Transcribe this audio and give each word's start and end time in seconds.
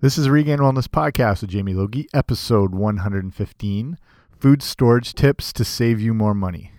This 0.00 0.16
is 0.16 0.28
Regained 0.28 0.60
Wellness 0.60 0.86
Podcast 0.86 1.40
with 1.40 1.50
Jamie 1.50 1.74
Logie, 1.74 2.06
episode 2.14 2.72
115 2.72 3.98
Food 4.30 4.62
Storage 4.62 5.12
Tips 5.12 5.52
to 5.52 5.64
Save 5.64 6.00
You 6.00 6.14
More 6.14 6.34
Money. 6.34 6.70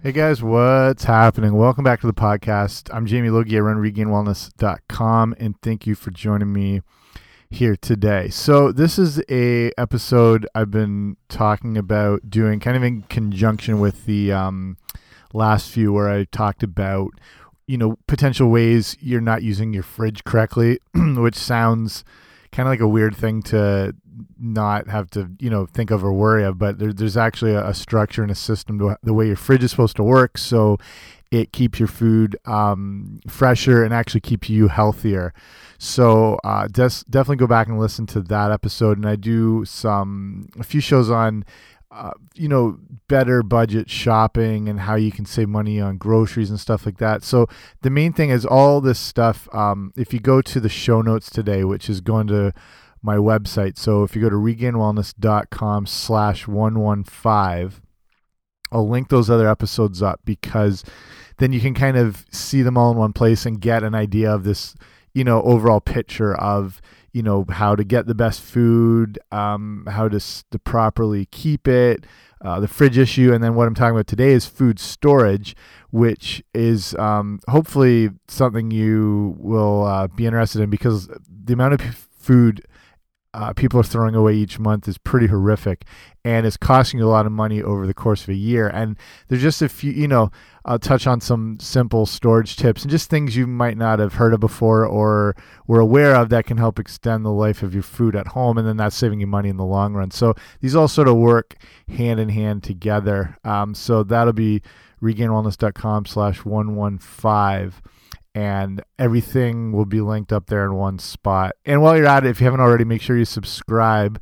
Hey 0.00 0.12
guys, 0.12 0.44
what's 0.44 1.02
happening? 1.02 1.56
Welcome 1.56 1.82
back 1.82 2.00
to 2.02 2.06
the 2.06 2.14
podcast. 2.14 2.88
I'm 2.94 3.06
Jamie 3.06 3.30
Logie. 3.30 3.56
I 3.56 3.60
run 3.62 3.78
regainedwellness.com 3.78 5.34
and 5.40 5.60
thank 5.60 5.88
you 5.88 5.96
for 5.96 6.12
joining 6.12 6.52
me 6.52 6.82
here 7.50 7.76
today. 7.76 8.28
So 8.28 8.72
this 8.72 8.98
is 8.98 9.22
a 9.30 9.70
episode 9.78 10.46
I've 10.54 10.70
been 10.70 11.16
talking 11.28 11.76
about 11.76 12.28
doing 12.28 12.60
kind 12.60 12.76
of 12.76 12.82
in 12.82 13.02
conjunction 13.02 13.80
with 13.80 14.06
the 14.06 14.32
um, 14.32 14.76
last 15.32 15.70
few 15.70 15.92
where 15.92 16.08
I 16.08 16.24
talked 16.24 16.62
about 16.62 17.10
you 17.66 17.78
know 17.78 17.96
potential 18.06 18.50
ways 18.50 18.96
you're 19.00 19.20
not 19.20 19.42
using 19.42 19.72
your 19.72 19.82
fridge 19.82 20.24
correctly, 20.24 20.78
which 20.94 21.36
sounds 21.36 22.04
kind 22.54 22.68
of 22.68 22.72
like 22.72 22.80
a 22.80 22.88
weird 22.88 23.16
thing 23.16 23.42
to 23.42 23.94
not 24.38 24.88
have 24.88 25.10
to 25.10 25.28
you 25.40 25.50
know 25.50 25.66
think 25.66 25.90
of 25.90 26.04
or 26.04 26.12
worry 26.12 26.44
of 26.44 26.56
but 26.56 26.78
there, 26.78 26.92
there's 26.92 27.16
actually 27.16 27.52
a, 27.52 27.66
a, 27.66 27.74
structure 27.74 28.22
and 28.22 28.30
a 28.30 28.34
system 28.34 28.78
to 28.78 28.96
the 29.02 29.12
way 29.12 29.26
your 29.26 29.36
fridge 29.36 29.64
is 29.64 29.72
supposed 29.72 29.96
to 29.96 30.04
work 30.04 30.38
so 30.38 30.78
it 31.34 31.52
keeps 31.52 31.80
your 31.80 31.88
food 31.88 32.36
um, 32.44 33.18
fresher 33.26 33.82
and 33.82 33.92
actually 33.92 34.20
keeps 34.20 34.48
you 34.48 34.68
healthier. 34.68 35.34
So 35.78 36.38
uh, 36.44 36.68
des- 36.68 37.04
definitely 37.10 37.36
go 37.36 37.48
back 37.48 37.66
and 37.66 37.78
listen 37.78 38.06
to 38.08 38.20
that 38.22 38.52
episode 38.52 38.96
and 38.96 39.06
i 39.06 39.16
do 39.16 39.64
some 39.64 40.48
a 40.58 40.62
few 40.62 40.80
shows 40.80 41.10
on 41.10 41.44
uh, 41.94 42.10
you 42.34 42.48
know, 42.48 42.78
better 43.08 43.42
budget 43.42 43.88
shopping 43.88 44.68
and 44.68 44.80
how 44.80 44.96
you 44.96 45.12
can 45.12 45.24
save 45.24 45.48
money 45.48 45.80
on 45.80 45.96
groceries 45.96 46.50
and 46.50 46.58
stuff 46.58 46.84
like 46.84 46.98
that. 46.98 47.22
So 47.22 47.46
the 47.82 47.90
main 47.90 48.12
thing 48.12 48.30
is 48.30 48.44
all 48.44 48.80
this 48.80 48.98
stuff. 48.98 49.48
Um, 49.54 49.92
if 49.96 50.12
you 50.12 50.18
go 50.18 50.42
to 50.42 50.58
the 50.58 50.68
show 50.68 51.02
notes 51.02 51.30
today, 51.30 51.62
which 51.62 51.88
is 51.88 52.00
going 52.00 52.26
to 52.28 52.52
my 53.00 53.16
website. 53.16 53.78
So 53.78 54.02
if 54.02 54.16
you 54.16 54.22
go 54.22 54.30
to 54.30 54.36
regainedwellness.com 54.36 55.86
slash 55.86 56.48
115, 56.48 57.82
I'll 58.72 58.88
link 58.88 59.08
those 59.08 59.30
other 59.30 59.48
episodes 59.48 60.02
up 60.02 60.20
because 60.24 60.82
then 61.36 61.52
you 61.52 61.60
can 61.60 61.74
kind 61.74 61.96
of 61.96 62.24
see 62.32 62.62
them 62.62 62.78
all 62.78 62.92
in 62.92 62.96
one 62.96 63.12
place 63.12 63.44
and 63.44 63.60
get 63.60 63.84
an 63.84 63.94
idea 63.94 64.34
of 64.34 64.44
this, 64.44 64.74
you 65.12 65.22
know, 65.22 65.42
overall 65.42 65.80
picture 65.80 66.34
of, 66.34 66.80
you 67.14 67.22
know, 67.22 67.46
how 67.48 67.76
to 67.76 67.84
get 67.84 68.06
the 68.06 68.14
best 68.14 68.42
food, 68.42 69.20
um, 69.30 69.86
how 69.88 70.08
to, 70.08 70.18
to 70.50 70.58
properly 70.58 71.26
keep 71.26 71.68
it, 71.68 72.04
uh, 72.42 72.58
the 72.58 72.66
fridge 72.66 72.98
issue. 72.98 73.32
And 73.32 73.42
then 73.42 73.54
what 73.54 73.68
I'm 73.68 73.74
talking 73.74 73.94
about 73.94 74.08
today 74.08 74.32
is 74.32 74.46
food 74.46 74.80
storage, 74.80 75.54
which 75.92 76.42
is 76.52 76.92
um, 76.96 77.38
hopefully 77.48 78.10
something 78.26 78.72
you 78.72 79.36
will 79.38 79.84
uh, 79.84 80.08
be 80.08 80.26
interested 80.26 80.60
in 80.60 80.70
because 80.70 81.08
the 81.28 81.52
amount 81.52 81.74
of 81.74 81.80
food 82.18 82.66
uh, 83.34 83.52
people 83.52 83.80
are 83.80 83.84
throwing 83.84 84.14
away 84.14 84.32
each 84.32 84.60
month 84.60 84.86
is 84.86 84.96
pretty 84.96 85.26
horrific 85.26 85.84
and 86.24 86.46
it's 86.46 86.56
costing 86.56 87.00
you 87.00 87.06
a 87.06 87.10
lot 87.10 87.26
of 87.26 87.32
money 87.32 87.60
over 87.60 87.84
the 87.84 87.92
course 87.92 88.22
of 88.22 88.28
a 88.28 88.34
year. 88.34 88.68
And 88.68 88.96
there's 89.26 89.42
just 89.42 89.60
a 89.60 89.68
few, 89.68 89.90
you 89.90 90.06
know, 90.06 90.30
I'll 90.64 90.78
touch 90.78 91.08
on 91.08 91.20
some 91.20 91.58
simple 91.60 92.06
storage 92.06 92.56
tips 92.56 92.82
and 92.82 92.90
just 92.90 93.10
things 93.10 93.36
you 93.36 93.48
might 93.48 93.76
not 93.76 93.98
have 93.98 94.14
heard 94.14 94.32
of 94.32 94.40
before 94.40 94.86
or 94.86 95.34
were 95.66 95.80
aware 95.80 96.14
of 96.14 96.28
that 96.28 96.46
can 96.46 96.56
help 96.56 96.78
extend 96.78 97.24
the 97.24 97.30
life 97.30 97.64
of 97.64 97.74
your 97.74 97.82
food 97.82 98.14
at 98.14 98.28
home. 98.28 98.56
And 98.56 98.66
then 98.66 98.76
that's 98.76 98.96
saving 98.96 99.20
you 99.20 99.26
money 99.26 99.48
in 99.48 99.56
the 99.56 99.64
long 99.64 99.94
run. 99.94 100.12
So 100.12 100.34
these 100.60 100.76
all 100.76 100.88
sort 100.88 101.08
of 101.08 101.16
work 101.16 101.56
hand 101.88 102.20
in 102.20 102.28
hand 102.28 102.62
together. 102.62 103.36
Um, 103.44 103.74
so 103.74 104.04
that'll 104.04 104.32
be 104.32 104.62
regainedwellness.com 105.02 106.06
slash 106.06 106.44
115 106.44 107.72
and 108.34 108.82
everything 108.98 109.72
will 109.72 109.84
be 109.84 110.00
linked 110.00 110.32
up 110.32 110.46
there 110.46 110.64
in 110.64 110.74
one 110.74 110.98
spot. 110.98 111.54
And 111.64 111.82
while 111.82 111.96
you're 111.96 112.06
at 112.06 112.24
it, 112.24 112.30
if 112.30 112.40
you 112.40 112.44
haven't 112.44 112.60
already, 112.60 112.84
make 112.84 113.00
sure 113.00 113.16
you 113.16 113.24
subscribe. 113.24 114.20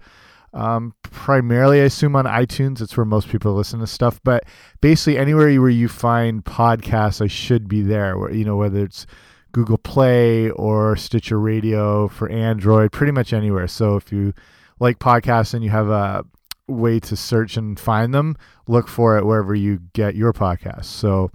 Um, 0.52 0.94
primarily, 1.02 1.80
I 1.80 1.84
assume 1.84 2.14
on 2.14 2.26
iTunes. 2.26 2.82
It's 2.82 2.96
where 2.96 3.06
most 3.06 3.28
people 3.28 3.54
listen 3.54 3.80
to 3.80 3.86
stuff. 3.86 4.20
But 4.22 4.44
basically, 4.82 5.16
anywhere 5.16 5.58
where 5.60 5.70
you 5.70 5.88
find 5.88 6.44
podcasts, 6.44 7.22
I 7.22 7.26
should 7.26 7.68
be 7.68 7.80
there. 7.80 8.18
Where 8.18 8.32
you 8.32 8.44
know 8.44 8.56
whether 8.56 8.84
it's 8.84 9.06
Google 9.52 9.78
Play 9.78 10.50
or 10.50 10.94
Stitcher 10.96 11.40
Radio 11.40 12.08
for 12.08 12.28
Android, 12.28 12.92
pretty 12.92 13.12
much 13.12 13.32
anywhere. 13.32 13.66
So 13.66 13.96
if 13.96 14.12
you 14.12 14.34
like 14.78 14.98
podcasts 14.98 15.54
and 15.54 15.64
you 15.64 15.70
have 15.70 15.88
a 15.88 16.24
way 16.66 17.00
to 17.00 17.16
search 17.16 17.56
and 17.56 17.80
find 17.80 18.12
them, 18.12 18.36
look 18.66 18.88
for 18.88 19.16
it 19.16 19.24
wherever 19.24 19.54
you 19.54 19.80
get 19.94 20.14
your 20.14 20.34
podcasts. 20.34 20.84
So 20.84 21.30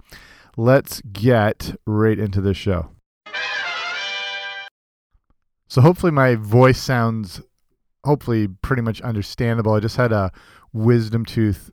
let's 0.58 1.00
get 1.12 1.76
right 1.86 2.18
into 2.18 2.40
this 2.40 2.56
show. 2.56 2.90
So 5.68 5.80
hopefully 5.80 6.10
my 6.10 6.34
voice 6.34 6.80
sounds 6.80 7.40
hopefully 8.04 8.48
pretty 8.48 8.82
much 8.82 9.00
understandable. 9.02 9.74
I 9.74 9.80
just 9.80 9.96
had 9.96 10.12
a 10.12 10.32
wisdom 10.72 11.24
tooth 11.24 11.70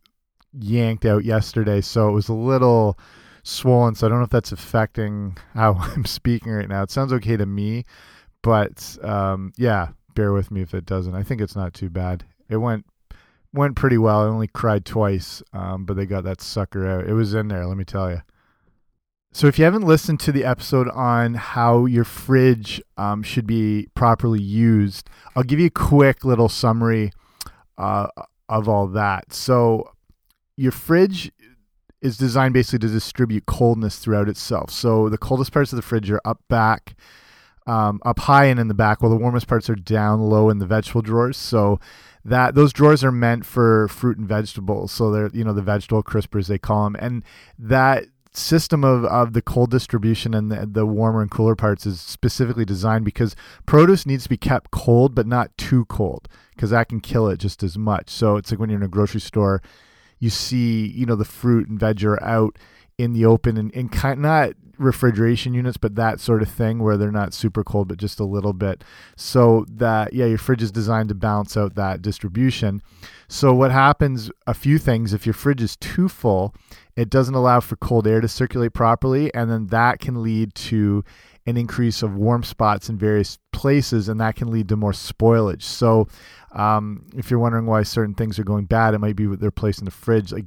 yanked 0.54 1.04
out 1.04 1.26
yesterday, 1.26 1.82
so 1.82 2.10
it 2.10 2.12
was 2.12 2.30
a 2.30 2.34
little 2.34 3.00
swollen. 3.42 3.96
So 3.96 4.06
I 4.06 4.10
don't 4.10 4.20
know 4.20 4.26
if 4.26 4.30
that's 4.30 4.52
affecting 4.52 5.36
how 5.56 5.74
I'm 5.80 6.06
speaking 6.06 6.52
right 6.52 6.70
now. 6.70 6.84
It 6.84 6.92
sounds 6.92 7.12
okay 7.14 7.38
to 7.38 7.46
me, 7.48 7.86
but 8.44 9.00
um, 9.02 9.52
yeah, 9.58 9.90
bear 10.14 10.32
with 10.32 10.52
me 10.52 10.62
if 10.62 10.76
it 10.76 10.86
doesn't. 10.86 11.16
I 11.16 11.24
think 11.24 11.42
it's 11.42 11.56
not 11.56 11.74
too 11.74 11.90
bad. 11.90 12.24
It 12.50 12.58
went 12.58 12.86
went 13.52 13.76
pretty 13.76 13.98
well. 13.98 14.22
I 14.22 14.28
only 14.28 14.48
cried 14.48 14.86
twice, 14.86 15.42
um, 15.54 15.86
but 15.86 15.96
they 15.96 16.06
got 16.06 16.24
that 16.26 16.40
sucker 16.40 16.86
out. 16.86 17.08
It 17.08 17.14
was 17.14 17.34
in 17.34 17.48
there, 17.48 17.66
let 17.66 17.78
me 17.78 17.86
tell 17.86 18.12
you. 18.12 18.22
So, 19.36 19.48
if 19.48 19.60
you 19.60 19.66
haven't 19.66 19.82
listened 19.82 20.22
to 20.22 20.32
the 20.32 20.46
episode 20.46 20.88
on 20.92 21.34
how 21.34 21.88
your 21.88 22.06
fridge 22.06 22.82
um, 22.96 23.22
should 23.22 23.46
be 23.46 23.90
properly 23.94 24.42
used, 24.42 25.10
I'll 25.36 25.44
give 25.44 25.60
you 25.60 25.66
a 25.66 25.70
quick 25.70 26.24
little 26.24 26.48
summary 26.48 27.12
uh, 27.78 28.08
of 28.48 28.70
all 28.70 28.88
that. 28.88 29.34
So, 29.34 29.92
your 30.56 30.72
fridge 30.72 31.34
is 32.00 32.16
designed 32.16 32.54
basically 32.54 32.88
to 32.88 32.94
distribute 32.94 33.46
coldness 33.46 34.00
throughout 34.00 34.30
itself. 34.30 34.72
So, 34.72 35.10
the 35.10 35.18
coldest 35.18 35.52
parts 35.52 35.74
of 35.74 35.76
the 35.76 35.82
fridge 35.82 36.10
are 36.10 36.22
up 36.24 36.40
back, 36.48 36.96
um, 37.68 38.00
up 38.06 38.20
high, 38.20 38.46
and 38.46 38.58
in 38.58 38.70
the 38.70 38.74
back, 38.74 39.02
while 39.02 39.12
the 39.12 39.18
warmest 39.18 39.48
parts 39.48 39.70
are 39.70 39.76
down 39.76 40.22
low 40.22 40.50
in 40.50 40.60
the 40.60 40.66
vegetable 40.66 41.02
drawers. 41.02 41.36
So, 41.36 41.82
that 42.24 42.56
those 42.56 42.72
drawers 42.72 43.04
are 43.04 43.12
meant 43.12 43.46
for 43.46 43.90
fruit 43.90 44.18
and 44.18 44.28
vegetables. 44.30 44.94
So 44.94 45.12
they're 45.12 45.30
you 45.34 45.44
know 45.44 45.54
the 45.54 45.62
vegetable 45.62 46.04
crispers 46.04 46.48
they 46.48 46.58
call 46.58 46.86
them, 46.86 46.96
and 47.00 47.24
that 47.60 48.06
system 48.38 48.84
of, 48.84 49.06
of 49.06 49.34
the 49.34 49.42
cold 49.42 49.72
distribution 49.72 50.34
and 50.34 50.52
the, 50.52 50.66
the 50.66 50.86
warmer 50.86 51.22
and 51.22 51.32
cooler 51.32 51.56
parts 51.56 51.86
is 51.86 52.02
specifically 52.02 52.66
designed 52.66 53.06
because 53.06 53.36
produce 53.66 54.06
needs 54.06 54.24
to 54.24 54.30
be 54.30 54.38
kept 54.38 54.72
cold 54.72 55.16
but 55.16 55.28
not 55.28 55.58
too 55.58 55.86
cold 55.86 56.28
because 56.54 56.70
that 56.70 56.90
can 56.90 57.00
kill 57.00 57.28
it 57.28 57.38
just 57.38 57.64
as 57.64 57.78
much. 57.78 58.10
So 58.10 58.38
it's 58.38 58.52
like 58.52 58.60
when 58.60 58.70
you're 58.70 58.80
in 58.80 58.86
a 58.86 58.90
grocery 58.90 59.22
store 59.22 59.62
you 60.20 60.30
see 60.30 60.88
you 60.88 61.06
know 61.06 61.16
the 61.16 61.26
fruit 61.26 61.68
and 61.68 61.80
veg 61.80 62.04
are 62.04 62.22
out 62.24 62.58
in 62.98 63.14
the 63.14 63.26
open 63.26 63.58
and, 63.58 63.74
and 63.76 63.92
kind 63.92 64.22
not 64.22 64.54
refrigeration 64.78 65.54
units 65.54 65.78
but 65.78 65.96
that 65.96 66.20
sort 66.20 66.42
of 66.42 66.50
thing 66.50 66.80
where 66.80 66.98
they're 66.98 67.12
not 67.12 67.34
super 67.34 67.64
cold 67.64 67.88
but 67.88 67.98
just 67.98 68.20
a 68.20 68.26
little 68.26 68.54
bit 68.54 68.84
so 69.16 69.66
that 69.70 70.14
yeah 70.14 70.26
your 70.26 70.38
fridge 70.38 70.64
is 70.64 70.72
designed 70.72 71.10
to 71.10 71.16
balance 71.16 71.56
out 71.56 71.76
that 71.76 72.02
distribution 72.02 72.82
so 73.28 73.54
what 73.54 73.72
happens 73.72 74.30
a 74.48 74.54
few 74.54 74.78
things 74.78 75.14
if 75.14 75.26
your 75.26 75.34
fridge 75.34 75.62
is 75.62 75.76
too 75.78 76.10
full 76.10 76.54
it 76.96 77.10
doesn't 77.10 77.36
allow 77.36 77.60
for 77.60 77.76
cold 77.76 78.08
air 78.08 78.22
to 78.22 78.28
circulate 78.28 78.74
properly, 78.74 79.34
and 79.34 79.52
then 79.52 79.68
that 79.68 80.00
can 80.00 80.24
lead 80.24 80.56
to 80.56 81.04
an 81.46 81.58
increase 81.58 82.02
of 82.02 82.16
warm 82.16 82.44
spots 82.44 82.90
in 82.90 82.98
various 82.98 83.38
places, 83.52 84.08
and 84.08 84.20
that 84.22 84.36
can 84.36 84.50
lead 84.50 84.70
to 84.70 84.78
more 84.78 84.94
spoilage. 84.94 85.64
So, 85.64 86.08
um, 86.54 87.06
if 87.16 87.30
you're 87.30 87.40
wondering 87.40 87.66
why 87.66 87.84
certain 87.84 88.16
things 88.16 88.40
are 88.40 88.46
going 88.46 88.66
bad, 88.66 88.94
it 88.94 89.00
might 89.00 89.18
be 89.18 89.26
they're 89.26 89.52
placed 89.52 89.80
in 89.80 89.86
the 89.86 89.92
fridge, 89.92 90.32
like 90.32 90.46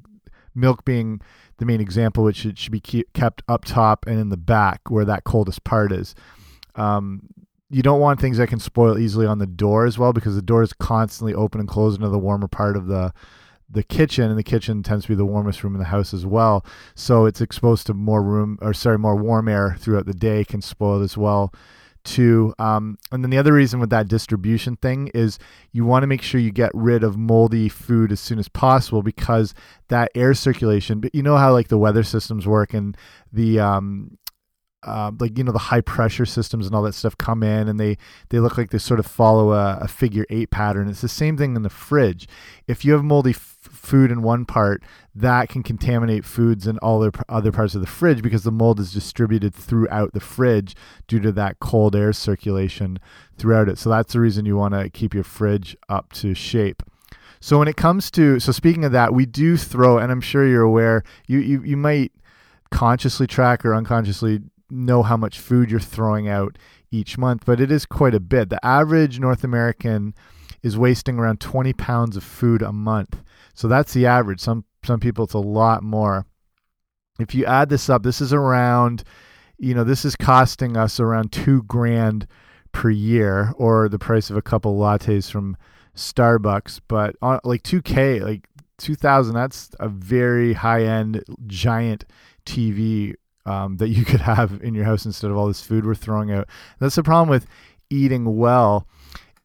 milk 0.55 0.85
being 0.87 1.21
the 1.59 1.67
main 1.67 1.81
example, 1.81 2.25
which 2.25 2.47
it 2.47 2.59
should 2.59 2.73
be 2.73 2.81
kept 2.81 3.43
up 3.49 3.65
top 3.65 4.07
and 4.07 4.19
in 4.19 4.29
the 4.31 4.37
back 4.37 4.81
where 4.89 5.05
that 5.05 5.25
coldest 5.25 5.65
part 5.65 5.93
is. 5.93 6.15
Um, 6.75 7.23
you 7.71 7.83
don't 7.83 8.01
want 8.01 8.21
things 8.21 8.39
that 8.39 8.49
can 8.49 8.61
spoil 8.61 8.99
easily 8.99 9.27
on 9.27 9.39
the 9.39 9.47
door 9.47 9.85
as 9.85 9.99
well 9.99 10.13
because 10.13 10.35
the 10.35 10.43
door 10.43 10.63
is 10.63 10.73
constantly 10.73 11.35
open 11.35 11.61
and 11.61 11.69
closed 11.69 11.99
into 11.99 12.09
the 12.09 12.19
warmer 12.19 12.49
part 12.49 12.77
of 12.77 12.87
the 12.87 13.13
the 13.71 13.83
kitchen, 13.83 14.31
and 14.31 14.39
the 14.39 14.43
kitchen 14.43 14.83
tends 14.83 15.05
to 15.05 15.11
be 15.11 15.15
the 15.15 15.27
warmest 15.27 15.63
room 15.63 15.75
in 15.75 15.79
the 15.79 15.87
house 15.87 16.15
as 16.15 16.25
well. 16.25 16.65
So 16.95 17.27
it's 17.27 17.43
exposed 17.43 17.87
to 17.89 17.95
more 17.95 18.23
room, 18.23 18.59
or 18.63 18.73
sorry, 18.73 18.99
more 18.99 19.17
warm 19.17 19.47
air 19.47 19.77
throughout 19.79 20.07
the 20.07 20.15
day 20.15 20.45
can 20.45 20.63
spoil 20.63 21.03
it 21.03 21.05
as 21.05 21.19
well. 21.19 21.53
Too, 22.09 22.55
um, 22.59 22.97
and 23.13 23.23
then 23.23 23.31
the 23.31 23.37
other 23.37 23.53
reason 23.53 23.81
with 23.81 23.91
that 23.91 24.09
distribution 24.09 24.77
thing 24.77 25.09
is 25.09 25.39
you 25.73 25.85
want 25.85 26.05
to 26.05 26.07
make 26.07 26.23
sure 26.23 26.41
you 26.41 26.51
get 26.51 26.71
rid 26.73 27.05
of 27.05 27.19
moldy 27.19 27.69
food 27.69 28.11
as 28.13 28.19
soon 28.19 28.39
as 28.39 28.49
possible 28.49 29.03
because 29.03 29.53
that 29.89 30.11
air 30.15 30.33
circulation. 30.33 31.01
But 31.01 31.15
you 31.15 31.23
know 31.23 31.37
how 31.37 31.53
like 31.53 31.69
the 31.69 31.77
weather 31.77 32.03
systems 32.03 32.47
work 32.47 32.73
and 32.73 32.97
the 33.31 33.61
um, 33.61 34.17
uh, 34.85 35.11
like 35.19 35.37
you 35.37 35.45
know 35.45 35.53
the 35.53 35.59
high 35.59 35.81
pressure 35.81 36.25
systems 36.25 36.67
and 36.67 36.75
all 36.75 36.83
that 36.83 36.95
stuff 36.95 37.19
come 37.19 37.43
in 37.43 37.69
and 37.69 37.81
they 37.81 37.99
they 38.31 38.39
look 38.39 38.57
like 38.57 38.71
they 38.71 38.79
sort 38.79 39.01
of 39.01 39.07
follow 39.07 39.53
a, 39.53 39.79
a 39.83 39.89
figure 39.89 40.25
eight 40.31 40.51
pattern 40.51 40.89
it's 40.89 41.01
the 41.01 41.09
same 41.09 41.37
thing 41.37 41.57
in 41.57 41.63
the 41.63 41.71
fridge 41.71 42.29
if 42.69 42.85
you 42.85 42.93
have 42.93 43.03
moldy 43.03 43.33
food 43.89 44.11
in 44.11 44.23
one 44.23 44.45
part 44.45 44.83
that 45.15 45.49
can 45.49 45.63
contaminate 45.63 46.25
foods 46.25 46.67
in 46.67 46.79
all 46.79 47.01
the 47.01 47.25
other 47.29 47.51
parts 47.51 47.75
of 47.75 47.81
the 47.81 47.87
fridge 47.87 48.23
because 48.23 48.45
the 48.45 48.53
mold 48.53 48.79
is 48.79 48.93
distributed 48.93 49.55
throughout 49.55 50.13
the 50.13 50.21
fridge 50.21 50.75
due 51.07 51.21
to 51.21 51.33
that 51.33 51.59
cold 51.59 51.97
air 51.97 52.13
circulation 52.13 52.99
throughout 53.37 53.69
it 53.69 53.79
so 53.79 53.89
that's 53.89 54.13
the 54.13 54.21
reason 54.21 54.47
you 54.47 54.57
want 54.57 54.75
to 54.75 54.91
keep 54.91 55.15
your 55.15 55.25
fridge 55.25 55.77
up 55.89 56.13
to 56.13 56.35
shape 56.35 56.83
so 57.41 57.59
when 57.59 57.69
it 57.69 57.77
comes 57.77 58.11
to 58.11 58.39
so 58.39 58.53
speaking 58.53 58.85
of 58.85 58.93
that 58.93 59.15
we 59.15 59.25
do 59.25 59.57
throw 59.57 59.99
and 59.99 60.13
i'm 60.13 60.21
sure 60.21 60.47
you're 60.47 60.63
aware 60.63 61.03
you 61.27 61.39
you, 61.39 61.63
you 61.63 61.77
might 61.77 62.13
consciously 62.71 63.27
track 63.27 63.65
or 63.65 63.75
unconsciously 63.75 64.41
know 64.71 65.03
how 65.03 65.17
much 65.17 65.39
food 65.39 65.71
you're 65.71 65.81
throwing 65.81 66.29
out 66.29 66.59
each 66.91 67.19
month, 67.19 67.45
but 67.45 67.61
it 67.61 67.71
is 67.71 67.87
quite 67.87 68.15
a 68.15 68.21
bit. 68.21 68.49
The 68.51 68.65
average 68.65 69.21
North 69.21 69.45
American 69.45 70.15
is 70.63 70.79
wasting 70.79 71.19
around 71.19 71.41
20 71.41 71.73
pounds 71.75 72.17
of 72.17 72.25
food 72.25 72.63
a 72.63 72.73
month. 72.73 73.23
So 73.55 73.69
that's 73.69 73.93
the 73.93 74.07
average. 74.07 74.41
Some 74.41 74.65
some 74.85 75.01
people 75.01 75.25
it's 75.25 75.35
a 75.35 75.39
lot 75.39 75.83
more. 75.83 76.27
If 77.19 77.35
you 77.35 77.45
add 77.45 77.69
this 77.69 77.91
up, 77.91 78.03
this 78.03 78.21
is 78.21 78.33
around 78.33 79.05
you 79.59 79.75
know, 79.75 79.83
this 79.83 80.05
is 80.05 80.15
costing 80.15 80.77
us 80.77 81.01
around 81.01 81.33
2 81.33 81.65
grand 81.65 82.29
per 82.71 82.91
year 82.91 83.53
or 83.57 83.89
the 83.89 83.99
price 83.99 84.31
of 84.31 84.37
a 84.37 84.43
couple 84.43 84.79
lattes 84.79 85.31
from 85.31 85.57
Starbucks, 85.97 86.81
but 86.87 87.17
on 87.21 87.41
like 87.43 87.65
2k, 87.65 88.23
like 88.23 88.47
2000 88.79 89.35
that's 89.35 89.71
a 89.81 89.89
very 89.89 90.53
high-end 90.53 91.25
giant 91.47 92.05
TV 92.47 93.15
um, 93.45 93.77
that 93.79 93.89
you 93.89 94.05
could 94.05 94.21
have 94.21 94.61
in 94.63 94.75
your 94.75 94.85
house 94.85 95.05
instead 95.05 95.31
of 95.31 95.37
all 95.37 95.49
this 95.49 95.63
food 95.63 95.85
we're 95.85 95.95
throwing 95.95 96.31
out. 96.31 96.49
That's 96.79 96.95
the 96.95 97.03
problem 97.03 97.29
with 97.29 97.47
eating 97.91 98.37
well 98.37 98.87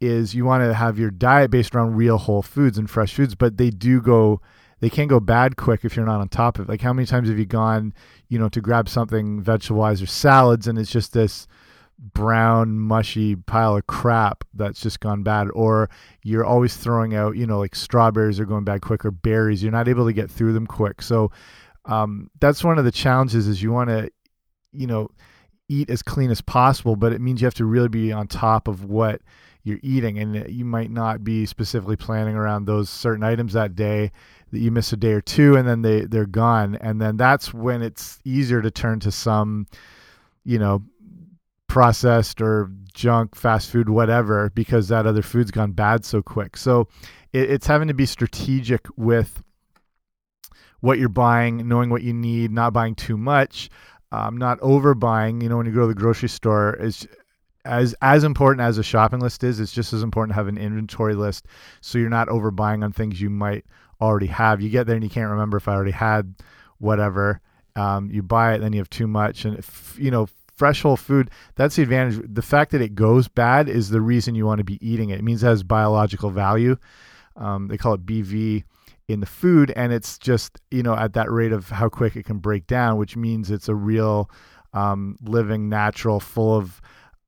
is 0.04 0.36
you 0.36 0.46
want 0.46 0.64
to 0.64 0.74
have 0.74 1.00
your 1.00 1.12
diet 1.12 1.52
based 1.52 1.74
around 1.74 1.96
real 1.96 2.18
whole 2.18 2.42
foods 2.42 2.78
and 2.78 2.90
fresh 2.90 3.14
foods, 3.14 3.36
but 3.36 3.58
they 3.58 3.70
do 3.70 4.02
go 4.02 4.42
they 4.80 4.90
can 4.90 5.08
go 5.08 5.22
bad 5.22 5.56
quick 5.56 5.86
if 5.86 5.96
you're 5.96 6.06
not 6.06 6.20
on 6.20 6.28
top 6.28 6.60
of 6.60 6.68
it. 6.68 6.72
Like 6.72 6.82
how 6.82 6.92
many 6.92 7.06
times 7.06 7.30
have 7.30 7.40
you 7.40 7.46
gone, 7.46 7.94
you 8.28 8.38
know, 8.38 8.50
to 8.50 8.60
grab 8.60 8.90
something 8.90 9.42
vegetable 9.42 9.80
wise 9.80 10.02
or 10.02 10.08
salads 10.08 10.68
and 10.68 10.78
it's 10.78 10.92
just 10.92 11.14
this 11.14 11.48
brown 11.98 12.78
mushy 12.78 13.36
pile 13.36 13.78
of 13.78 13.88
crap 13.88 14.44
that's 14.54 14.82
just 14.82 15.00
gone 15.00 15.24
bad? 15.24 15.48
Or 15.54 15.90
you're 16.22 16.46
always 16.46 16.76
throwing 16.76 17.16
out 17.16 17.38
you 17.38 17.48
know 17.48 17.60
like 17.60 17.76
strawberries 17.76 18.40
are 18.40 18.46
going 18.46 18.66
bad 18.66 18.82
quick 18.82 19.06
or 19.06 19.12
berries. 19.12 19.64
You're 19.64 19.72
not 19.72 19.88
able 19.88 20.06
to 20.06 20.14
get 20.14 20.30
through 20.30 20.54
them 20.54 20.68
quick. 20.68 21.02
So 21.02 21.32
um, 21.86 22.30
that's 22.40 22.64
one 22.64 22.78
of 22.78 22.86
the 22.86 22.92
challenges 22.92 23.48
is 23.48 23.62
you 23.62 23.72
want 23.72 23.90
to 23.90 24.12
you 24.74 24.88
know 24.88 25.10
eat 25.70 25.90
as 25.90 26.02
clean 26.02 26.30
as 26.30 26.42
possible 26.42 26.96
but 26.96 27.14
it 27.14 27.22
means 27.22 27.42
you 27.42 27.46
have 27.46 27.54
to 27.54 27.66
really 27.66 27.88
be 27.88 28.12
on 28.12 28.28
top 28.28 28.68
of 28.68 28.84
what 28.84 29.22
you're 29.64 29.80
eating 29.82 30.20
and 30.20 30.50
you 30.50 30.66
might 30.66 30.92
not 30.92 31.24
be 31.24 31.46
specifically 31.46 31.96
planning 31.96 32.36
around 32.36 32.66
those 32.66 32.90
certain 32.90 33.24
items 33.24 33.54
that 33.54 33.76
day 33.76 34.12
that 34.52 34.60
you 34.60 34.72
miss 34.72 34.92
a 34.94 34.98
day 34.98 35.14
or 35.14 35.22
two 35.22 35.56
and 35.56 35.68
then 35.68 35.82
they 35.82 36.02
they're 36.02 36.26
gone. 36.26 36.76
And 36.76 37.02
then 37.02 37.18
that's 37.18 37.54
when 37.54 37.82
it's 37.82 38.20
easier 38.24 38.62
to 38.62 38.70
turn 38.72 39.00
to 39.02 39.12
some 39.12 39.68
you 40.44 40.60
know 40.60 40.84
processed 41.68 42.42
or 42.42 42.70
junk 42.94 43.36
fast 43.36 43.72
food 43.72 43.90
whatever 43.90 44.52
because 44.54 44.90
that 44.90 45.08
other 45.08 45.24
food's 45.24 45.50
gone 45.52 45.72
bad 45.72 46.06
so 46.06 46.22
quick. 46.22 46.58
So 46.58 46.88
it, 47.32 47.50
it's 47.50 47.68
having 47.68 47.88
to 47.88 47.94
be 47.94 48.06
strategic 48.06 48.86
with 48.98 49.42
what 50.82 51.00
you're 51.00 51.08
buying, 51.08 51.68
knowing 51.68 51.90
what 51.90 52.04
you 52.04 52.14
need, 52.14 52.52
not 52.52 52.74
buying 52.74 52.94
too 52.94 53.18
much, 53.18 53.70
um, 54.12 54.38
not 54.38 54.60
overbuying. 54.60 55.42
You 55.42 55.48
know, 55.48 55.56
when 55.56 55.66
you 55.66 55.72
go 55.72 55.82
to 55.82 55.88
the 55.88 55.94
grocery 55.94 56.28
store, 56.28 56.76
is 56.76 57.08
as 57.66 57.96
as 58.02 58.24
important 58.24 58.62
as 58.62 58.78
a 58.78 58.84
shopping 58.84 59.20
list 59.20 59.44
is. 59.44 59.60
It's 59.60 59.72
just 59.72 59.94
as 59.94 60.04
important 60.04 60.32
to 60.32 60.36
have 60.36 60.48
an 60.48 60.58
inventory 60.58 61.16
list, 61.16 61.48
so 61.82 61.98
you're 61.98 62.10
not 62.10 62.28
overbuying 62.28 62.84
on 62.84 62.92
things 62.92 63.22
you 63.22 63.30
might 63.30 63.66
already 64.02 64.28
have. 64.28 64.62
You 64.62 64.70
get 64.70 64.88
there 64.88 64.96
and 64.96 65.04
you 65.04 65.10
can't 65.10 65.30
remember 65.30 65.58
if 65.58 65.68
I 65.68 65.74
already 65.74 65.92
had 65.92 66.36
whatever. 66.80 67.42
Um, 67.76 68.10
you 68.12 68.22
buy 68.22 68.54
it, 68.54 68.60
then 68.60 68.74
you 68.74 68.80
have 68.80 68.90
too 68.90 69.08
much, 69.08 69.46
and 69.46 69.58
if, 69.58 69.96
you 70.00 70.12
know 70.12 70.28
fresh 70.56 70.84
whole 70.84 70.96
food 70.96 71.32
that's 71.56 71.78
the 71.78 71.82
advantage 71.82 72.24
the 72.32 72.42
fact 72.42 72.72
that 72.72 72.80
it 72.80 72.94
goes 72.94 73.28
bad 73.28 73.68
is 73.68 73.90
the 73.90 74.00
reason 74.00 74.36
you 74.36 74.46
want 74.46 74.60
to 74.60 74.64
be 74.64 74.78
eating 74.88 75.10
it 75.10 75.20
it 75.20 75.24
means 75.24 75.44
it 75.44 75.48
has 75.48 75.64
biological 75.64 76.30
value 76.30 76.78
um, 77.38 77.68
they 77.70 77.76
call 77.78 77.96
it 77.96 78.06
bv 78.06 78.64
in 79.08 79.20
the 79.20 79.26
food 79.26 79.74
and 79.76 79.92
it's 79.92 80.18
just 80.20 80.62
you 80.70 80.84
know 80.84 80.96
at 80.96 81.14
that 81.14 81.32
rate 81.32 81.52
of 81.52 81.70
how 81.70 81.90
quick 81.90 82.16
it 82.16 82.24
can 82.24 82.38
break 82.38 82.68
down 82.68 82.98
which 82.98 83.18
means 83.18 83.50
it's 83.50 83.68
a 83.68 83.76
real 83.76 84.30
um, 84.74 85.18
living 85.24 85.70
natural 85.70 86.20
full 86.20 86.56
of 86.56 86.82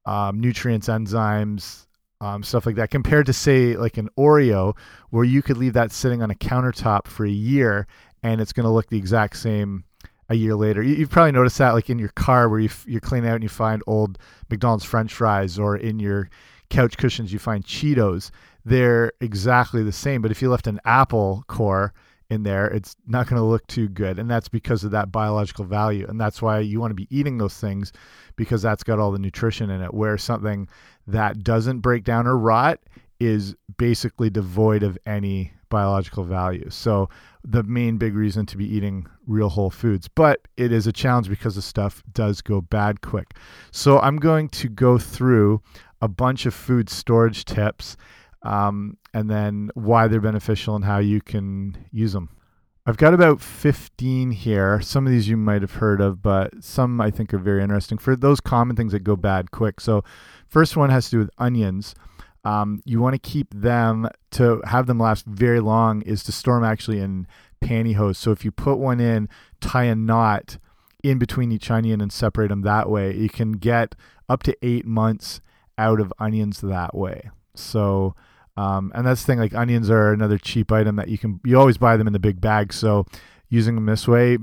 um, 0.05 0.39
nutrients 0.39 0.87
enzymes 0.87 1.85
um, 2.21 2.43
stuff 2.43 2.65
like 2.65 2.75
that 2.75 2.91
compared 2.91 3.25
to 3.25 3.33
say 3.33 3.75
like 3.75 3.97
an 3.97 4.09
oreo 4.17 4.75
where 5.09 5.23
you 5.23 5.41
could 5.41 5.57
leave 5.57 5.73
that 5.73 5.91
sitting 5.91 6.21
on 6.21 6.31
a 6.31 6.35
countertop 6.35 7.07
for 7.07 7.25
a 7.25 7.29
year 7.29 7.87
and 8.23 8.39
it's 8.39 8.53
going 8.53 8.63
to 8.63 8.69
look 8.69 8.87
the 8.89 8.97
exact 8.97 9.37
same 9.37 9.83
a 10.29 10.35
year 10.35 10.55
later 10.55 10.81
you, 10.81 10.95
have 10.97 11.09
probably 11.09 11.31
noticed 11.31 11.57
that 11.57 11.71
like 11.71 11.89
in 11.89 11.99
your 11.99 12.09
car 12.09 12.49
where 12.49 12.59
you 12.59 12.69
you're 12.85 13.01
cleaning 13.01 13.29
out 13.29 13.35
and 13.35 13.43
you 13.43 13.49
find 13.49 13.83
old 13.85 14.17
mcdonald's 14.49 14.83
french 14.83 15.13
fries 15.13 15.59
or 15.59 15.75
in 15.75 15.99
your 15.99 16.29
couch 16.69 16.97
cushions 16.97 17.31
you 17.31 17.37
find 17.37 17.63
cheetos 17.63 18.31
they're 18.65 19.13
exactly 19.21 19.83
the 19.83 19.91
same. 19.91 20.21
But 20.21 20.31
if 20.31 20.41
you 20.41 20.49
left 20.49 20.67
an 20.67 20.81
apple 20.83 21.43
core 21.47 21.93
in 22.29 22.43
there, 22.43 22.67
it's 22.67 22.95
not 23.07 23.27
going 23.27 23.39
to 23.39 23.45
look 23.45 23.65
too 23.67 23.87
good. 23.87 24.19
And 24.19 24.29
that's 24.29 24.49
because 24.49 24.83
of 24.83 24.91
that 24.91 25.11
biological 25.11 25.65
value. 25.65 26.05
And 26.07 26.19
that's 26.19 26.41
why 26.41 26.59
you 26.59 26.79
want 26.79 26.91
to 26.91 26.95
be 26.95 27.07
eating 27.09 27.37
those 27.37 27.57
things 27.57 27.91
because 28.35 28.61
that's 28.61 28.83
got 28.83 28.99
all 28.99 29.11
the 29.11 29.19
nutrition 29.19 29.69
in 29.69 29.81
it. 29.81 29.93
Where 29.93 30.17
something 30.17 30.67
that 31.07 31.43
doesn't 31.43 31.79
break 31.79 32.03
down 32.03 32.27
or 32.27 32.37
rot 32.37 32.79
is 33.19 33.55
basically 33.77 34.29
devoid 34.29 34.83
of 34.83 34.97
any 35.05 35.53
biological 35.69 36.23
value. 36.23 36.69
So 36.69 37.09
the 37.43 37.63
main 37.63 37.97
big 37.97 38.15
reason 38.15 38.45
to 38.47 38.57
be 38.57 38.65
eating 38.65 39.07
real 39.27 39.49
whole 39.49 39.69
foods, 39.69 40.07
but 40.07 40.41
it 40.57 40.71
is 40.71 40.87
a 40.87 40.91
challenge 40.91 41.29
because 41.29 41.55
the 41.55 41.61
stuff 41.61 42.03
does 42.13 42.41
go 42.41 42.61
bad 42.61 43.01
quick. 43.01 43.33
So 43.71 43.99
I'm 43.99 44.17
going 44.17 44.49
to 44.49 44.69
go 44.69 44.97
through 44.97 45.61
a 46.01 46.07
bunch 46.07 46.45
of 46.45 46.53
food 46.53 46.89
storage 46.89 47.45
tips 47.45 47.97
um, 48.45 48.97
and 49.13 49.29
then 49.29 49.71
why 49.73 50.07
they're 50.07 50.21
beneficial 50.21 50.75
and 50.75 50.85
how 50.85 50.99
you 50.99 51.19
can 51.19 51.75
use 51.91 52.13
them. 52.13 52.29
I've 52.87 52.97
got 52.97 53.15
about 53.15 53.41
15 53.41 54.29
here. 54.29 54.79
Some 54.79 55.07
of 55.07 55.11
these 55.11 55.27
you 55.27 55.37
might 55.37 55.63
have 55.63 55.73
heard 55.73 55.99
of, 55.99 56.21
but 56.21 56.63
some 56.63 57.01
I 57.01 57.09
think 57.09 57.33
are 57.33 57.39
very 57.39 57.63
interesting 57.63 57.97
for 57.97 58.15
those 58.15 58.39
common 58.39 58.75
things 58.75 58.91
that 58.91 58.99
go 58.99 59.15
bad 59.15 59.49
quick. 59.49 59.81
So, 59.81 60.03
first 60.47 60.77
one 60.77 60.91
has 60.91 61.05
to 61.05 61.11
do 61.11 61.17
with 61.17 61.31
onions. 61.39 61.95
Um, 62.43 62.83
you 62.85 63.01
want 63.01 63.15
to 63.15 63.29
keep 63.29 63.51
them 63.51 64.07
to 64.31 64.61
have 64.65 64.85
them 64.85 64.99
last 64.99 65.25
very 65.25 65.59
long 65.59 66.03
is 66.03 66.21
to 66.25 66.31
store 66.31 66.59
them 66.59 66.63
actually 66.63 66.99
in 66.99 67.25
pantyhose. 67.59 68.17
So, 68.17 68.31
if 68.31 68.45
you 68.45 68.51
put 68.51 68.77
one 68.77 68.99
in, 68.99 69.29
tie 69.61 69.85
a 69.85 69.95
knot 69.95 70.59
in 71.01 71.17
between 71.17 71.51
each 71.51 71.71
onion 71.71 72.01
and 72.01 72.13
separate 72.13 72.49
them 72.49 72.61
that 72.61 72.87
way, 72.87 73.15
you 73.15 73.29
can 73.29 73.53
get 73.53 73.95
up 74.29 74.43
to 74.43 74.55
eight 74.61 74.85
months 74.85 75.41
out 75.79 75.99
of 75.99 76.13
onions 76.19 76.61
that 76.61 76.93
way. 76.93 77.31
So, 77.55 78.15
um, 78.57 78.91
and 78.95 79.05
that's 79.05 79.21
the 79.21 79.27
thing, 79.27 79.39
like 79.39 79.53
onions 79.53 79.89
are 79.89 80.13
another 80.13 80.37
cheap 80.37 80.71
item 80.71 80.95
that 80.95 81.09
you 81.09 81.17
can, 81.17 81.39
you 81.43 81.59
always 81.59 81.77
buy 81.77 81.97
them 81.97 82.07
in 82.07 82.13
the 82.13 82.19
big 82.19 82.39
bag. 82.39 82.73
So 82.73 83.05
using 83.49 83.75
them 83.75 83.85
this 83.85 84.07
way 84.07 84.37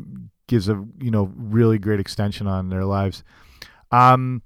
gives 0.47 0.69
a, 0.69 0.85
you 1.01 1.11
know, 1.11 1.33
really 1.35 1.79
great 1.79 2.01
extension 2.01 2.47
on 2.47 2.69
their 2.69 2.85
lives. 2.85 3.25
Um, 3.91 4.43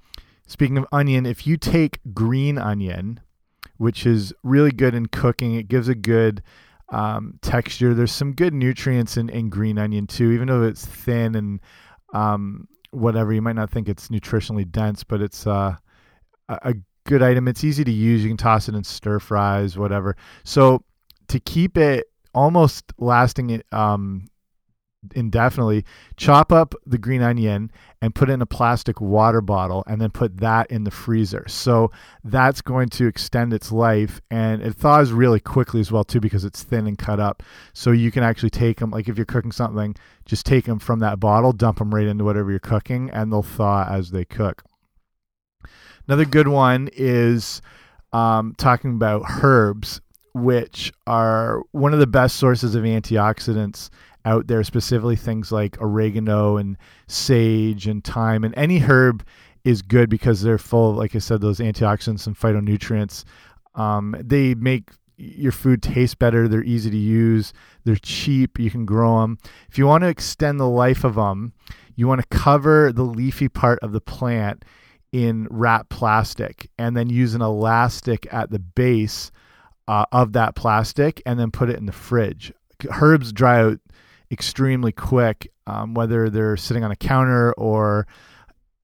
speaking 0.46 0.78
of 0.78 0.86
onion, 0.92 1.26
if 1.26 1.46
you 1.46 1.56
take 1.56 2.00
green 2.14 2.58
onion, 2.58 3.20
which 3.76 4.06
is 4.06 4.32
really 4.42 4.70
good 4.70 4.94
in 4.94 5.06
cooking, 5.06 5.54
it 5.54 5.68
gives 5.68 5.88
a 5.88 5.94
good 5.94 6.42
um, 6.90 7.38
texture. 7.42 7.92
There's 7.92 8.12
some 8.12 8.32
good 8.32 8.54
nutrients 8.54 9.16
in, 9.16 9.28
in 9.28 9.50
green 9.50 9.78
onion 9.78 10.06
too, 10.06 10.30
even 10.30 10.48
though 10.48 10.62
it's 10.62 10.86
thin 10.86 11.34
and 11.34 11.60
um, 12.14 12.68
whatever. 12.92 13.32
You 13.32 13.42
might 13.42 13.56
not 13.56 13.70
think 13.70 13.88
it's 13.88 14.08
nutritionally 14.08 14.70
dense, 14.70 15.02
but 15.04 15.20
it's 15.20 15.46
uh, 15.46 15.76
a 16.48 16.74
good 17.06 17.22
item. 17.22 17.48
It's 17.48 17.64
easy 17.64 17.84
to 17.84 17.92
use. 17.92 18.22
You 18.22 18.28
can 18.28 18.36
toss 18.36 18.68
it 18.68 18.74
in 18.74 18.84
stir 18.84 19.18
fries, 19.18 19.78
whatever. 19.78 20.16
So 20.44 20.82
to 21.28 21.40
keep 21.40 21.78
it 21.78 22.06
almost 22.34 22.92
lasting 22.98 23.62
um, 23.72 24.28
indefinitely, 25.14 25.84
chop 26.16 26.52
up 26.52 26.74
the 26.84 26.98
green 26.98 27.22
onion 27.22 27.70
and 28.02 28.14
put 28.14 28.28
it 28.28 28.32
in 28.32 28.42
a 28.42 28.46
plastic 28.46 29.00
water 29.00 29.40
bottle 29.40 29.84
and 29.86 30.00
then 30.00 30.10
put 30.10 30.38
that 30.38 30.70
in 30.70 30.84
the 30.84 30.90
freezer. 30.90 31.44
So 31.48 31.90
that's 32.24 32.60
going 32.60 32.88
to 32.90 33.06
extend 33.06 33.54
its 33.54 33.72
life 33.72 34.20
and 34.30 34.62
it 34.62 34.74
thaws 34.74 35.12
really 35.12 35.40
quickly 35.40 35.80
as 35.80 35.90
well 35.90 36.04
too 36.04 36.20
because 36.20 36.44
it's 36.44 36.62
thin 36.62 36.86
and 36.86 36.98
cut 36.98 37.20
up. 37.20 37.42
So 37.72 37.92
you 37.92 38.10
can 38.10 38.22
actually 38.22 38.50
take 38.50 38.80
them 38.80 38.90
like 38.90 39.08
if 39.08 39.16
you're 39.16 39.26
cooking 39.26 39.52
something, 39.52 39.94
just 40.24 40.44
take 40.44 40.64
them 40.64 40.78
from 40.78 40.98
that 41.00 41.20
bottle, 41.20 41.52
dump 41.52 41.78
them 41.78 41.94
right 41.94 42.06
into 42.06 42.24
whatever 42.24 42.50
you're 42.50 42.60
cooking 42.60 43.10
and 43.10 43.32
they'll 43.32 43.42
thaw 43.42 43.86
as 43.88 44.10
they 44.10 44.24
cook. 44.24 44.62
Another 46.08 46.24
good 46.24 46.48
one 46.48 46.88
is 46.92 47.60
um, 48.12 48.54
talking 48.58 48.92
about 48.92 49.24
herbs, 49.42 50.00
which 50.34 50.92
are 51.06 51.62
one 51.72 51.92
of 51.92 51.98
the 51.98 52.06
best 52.06 52.36
sources 52.36 52.74
of 52.74 52.84
antioxidants 52.84 53.90
out 54.24 54.46
there, 54.46 54.62
specifically 54.64 55.16
things 55.16 55.52
like 55.52 55.80
oregano 55.80 56.56
and 56.56 56.76
sage 57.06 57.86
and 57.86 58.04
thyme. 58.04 58.44
And 58.44 58.54
any 58.56 58.78
herb 58.78 59.24
is 59.64 59.82
good 59.82 60.08
because 60.08 60.42
they're 60.42 60.58
full, 60.58 60.94
like 60.94 61.14
I 61.14 61.18
said, 61.18 61.40
those 61.40 61.58
antioxidants 61.58 62.26
and 62.26 62.38
phytonutrients. 62.38 63.24
Um, 63.74 64.16
they 64.22 64.54
make 64.54 64.90
your 65.16 65.52
food 65.52 65.82
taste 65.82 66.18
better. 66.18 66.46
They're 66.46 66.62
easy 66.62 66.90
to 66.90 66.96
use. 66.96 67.52
They're 67.84 67.96
cheap. 67.96 68.58
You 68.58 68.70
can 68.70 68.84
grow 68.84 69.20
them. 69.20 69.38
If 69.68 69.78
you 69.78 69.86
want 69.86 70.02
to 70.02 70.08
extend 70.08 70.60
the 70.60 70.68
life 70.68 71.04
of 71.04 71.14
them, 71.14 71.52
you 71.94 72.06
want 72.06 72.20
to 72.20 72.36
cover 72.36 72.92
the 72.92 73.02
leafy 73.02 73.48
part 73.48 73.78
of 73.80 73.92
the 73.92 74.00
plant 74.00 74.64
in 75.12 75.46
wrap 75.50 75.88
plastic 75.88 76.70
and 76.78 76.96
then 76.96 77.08
use 77.08 77.34
an 77.34 77.42
elastic 77.42 78.26
at 78.32 78.50
the 78.50 78.58
base 78.58 79.30
uh, 79.88 80.04
of 80.12 80.32
that 80.32 80.54
plastic 80.54 81.22
and 81.26 81.38
then 81.38 81.50
put 81.50 81.70
it 81.70 81.76
in 81.76 81.86
the 81.86 81.92
fridge. 81.92 82.52
Herbs 83.00 83.32
dry 83.32 83.60
out 83.60 83.78
extremely 84.30 84.92
quick, 84.92 85.50
um, 85.66 85.94
whether 85.94 86.28
they're 86.28 86.56
sitting 86.56 86.84
on 86.84 86.90
a 86.90 86.96
counter 86.96 87.52
or 87.54 88.06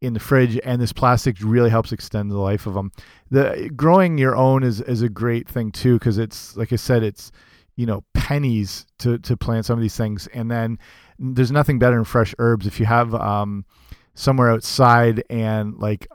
in 0.01 0.15
the 0.15 0.21
fridge, 0.21 0.59
and 0.65 0.83
this 0.83 0.93
plastic 0.93 1.37
really 1.41 1.71
helps 1.71 1.93
extend 1.93 2.31
the 2.31 2.39
life 2.39 2.67
of 2.67 2.75
them. 2.75 2.91
The 3.31 3.71
growing 3.75 4.19
your 4.19 4.35
own 4.35 4.65
is 4.65 4.81
is 4.81 5.01
a 5.01 5.09
great 5.09 5.49
thing 5.49 5.71
too 5.71 5.99
because 5.99 6.19
it's 6.19 6.57
like 6.57 6.73
I 6.73 6.77
said, 6.77 7.05
it's 7.05 7.31
you 7.77 7.87
know 7.87 8.05
pennies 8.13 8.85
to 8.99 9.19
to 9.19 9.37
plant 9.37 9.67
some 9.67 9.79
of 9.79 9.83
these 9.83 9.97
things, 9.97 10.27
and 10.35 10.51
then 10.51 10.79
there's 11.19 11.53
nothing 11.53 11.79
better 11.79 11.95
than 11.95 12.05
fresh 12.05 12.35
herbs 12.39 12.67
if 12.67 12.81
you 12.81 12.87
have 12.87 13.15
um, 13.15 13.65
somewhere 14.15 14.51
outside 14.51 15.25
and 15.31 15.77
like 15.79 16.07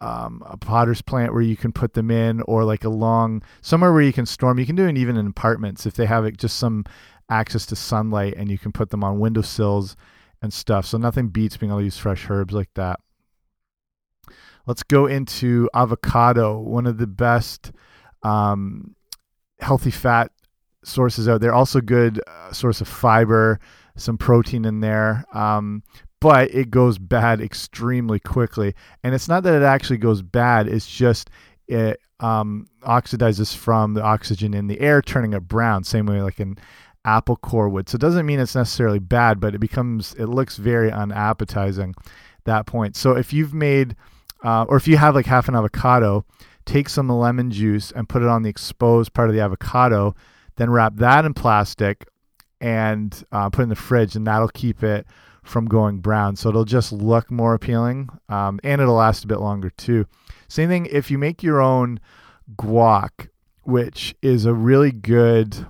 um, 0.00 0.42
a 0.46 0.56
potter's 0.56 1.00
plant 1.00 1.32
where 1.32 1.42
you 1.42 1.56
can 1.56 1.72
put 1.72 1.94
them 1.94 2.10
in, 2.10 2.42
or 2.42 2.64
like 2.64 2.84
a 2.84 2.88
long 2.88 3.42
somewhere 3.60 3.92
where 3.92 4.02
you 4.02 4.12
can 4.12 4.26
store 4.26 4.50
them. 4.50 4.58
You 4.58 4.66
can 4.66 4.76
do 4.76 4.86
it 4.86 4.98
even 4.98 5.16
in 5.16 5.28
apartments 5.28 5.86
if 5.86 5.94
they 5.94 6.06
have 6.06 6.24
it, 6.24 6.36
just 6.36 6.58
some 6.58 6.84
access 7.30 7.66
to 7.66 7.76
sunlight, 7.76 8.34
and 8.36 8.50
you 8.50 8.58
can 8.58 8.72
put 8.72 8.90
them 8.90 9.04
on 9.04 9.20
windowsills 9.20 9.96
and 10.42 10.52
stuff. 10.52 10.86
So 10.86 10.98
nothing 10.98 11.28
beats 11.28 11.56
being 11.56 11.70
able 11.70 11.80
to 11.80 11.84
use 11.84 11.98
fresh 11.98 12.28
herbs 12.28 12.52
like 12.52 12.70
that. 12.74 12.98
Let's 14.66 14.82
go 14.82 15.06
into 15.06 15.70
avocado, 15.74 16.58
one 16.58 16.86
of 16.86 16.98
the 16.98 17.06
best 17.06 17.72
um, 18.22 18.96
healthy 19.60 19.90
fat 19.90 20.32
sources 20.84 21.28
out 21.28 21.40
there. 21.40 21.54
Also, 21.54 21.80
good 21.80 22.20
uh, 22.26 22.52
source 22.52 22.80
of 22.80 22.88
fiber, 22.88 23.60
some 23.96 24.18
protein 24.18 24.64
in 24.64 24.80
there. 24.80 25.24
Um, 25.32 25.82
but 26.22 26.54
it 26.54 26.70
goes 26.70 26.98
bad 26.98 27.40
extremely 27.40 28.20
quickly. 28.20 28.76
And 29.02 29.12
it's 29.12 29.26
not 29.26 29.42
that 29.42 29.54
it 29.54 29.64
actually 29.64 29.96
goes 29.96 30.22
bad, 30.22 30.68
it's 30.68 30.86
just 30.86 31.30
it 31.66 32.00
um, 32.20 32.68
oxidizes 32.82 33.56
from 33.56 33.94
the 33.94 34.02
oxygen 34.02 34.54
in 34.54 34.68
the 34.68 34.78
air, 34.78 35.02
turning 35.02 35.32
it 35.32 35.40
brown, 35.48 35.82
same 35.82 36.06
way 36.06 36.22
like 36.22 36.38
an 36.38 36.58
apple 37.04 37.34
core 37.34 37.68
would. 37.68 37.88
So 37.88 37.96
it 37.96 38.00
doesn't 38.00 38.24
mean 38.24 38.38
it's 38.38 38.54
necessarily 38.54 39.00
bad, 39.00 39.40
but 39.40 39.56
it 39.56 39.58
becomes, 39.58 40.14
it 40.14 40.26
looks 40.26 40.58
very 40.58 40.92
unappetizing 40.92 41.96
that 42.44 42.66
point. 42.66 42.94
So 42.94 43.16
if 43.16 43.32
you've 43.32 43.52
made, 43.52 43.96
uh, 44.44 44.64
or 44.68 44.76
if 44.76 44.86
you 44.86 44.98
have 44.98 45.16
like 45.16 45.26
half 45.26 45.48
an 45.48 45.56
avocado, 45.56 46.24
take 46.66 46.88
some 46.88 47.08
lemon 47.08 47.50
juice 47.50 47.90
and 47.90 48.08
put 48.08 48.22
it 48.22 48.28
on 48.28 48.44
the 48.44 48.50
exposed 48.50 49.12
part 49.12 49.28
of 49.28 49.34
the 49.34 49.40
avocado, 49.40 50.14
then 50.54 50.70
wrap 50.70 50.94
that 50.98 51.24
in 51.24 51.34
plastic 51.34 52.06
and 52.60 53.24
uh, 53.32 53.50
put 53.50 53.62
it 53.62 53.64
in 53.64 53.68
the 53.70 53.74
fridge, 53.74 54.14
and 54.14 54.24
that'll 54.24 54.46
keep 54.46 54.84
it 54.84 55.04
from 55.42 55.66
going 55.66 55.98
brown. 55.98 56.36
So 56.36 56.48
it'll 56.48 56.64
just 56.64 56.92
look 56.92 57.30
more 57.30 57.54
appealing 57.54 58.08
um, 58.28 58.60
and 58.62 58.80
it'll 58.80 58.94
last 58.94 59.24
a 59.24 59.26
bit 59.26 59.40
longer 59.40 59.70
too. 59.70 60.06
Same 60.48 60.68
thing 60.68 60.86
if 60.86 61.10
you 61.10 61.18
make 61.18 61.42
your 61.42 61.60
own 61.60 62.00
guac, 62.56 63.28
which 63.62 64.14
is 64.22 64.44
a 64.44 64.54
really 64.54 64.92
good, 64.92 65.66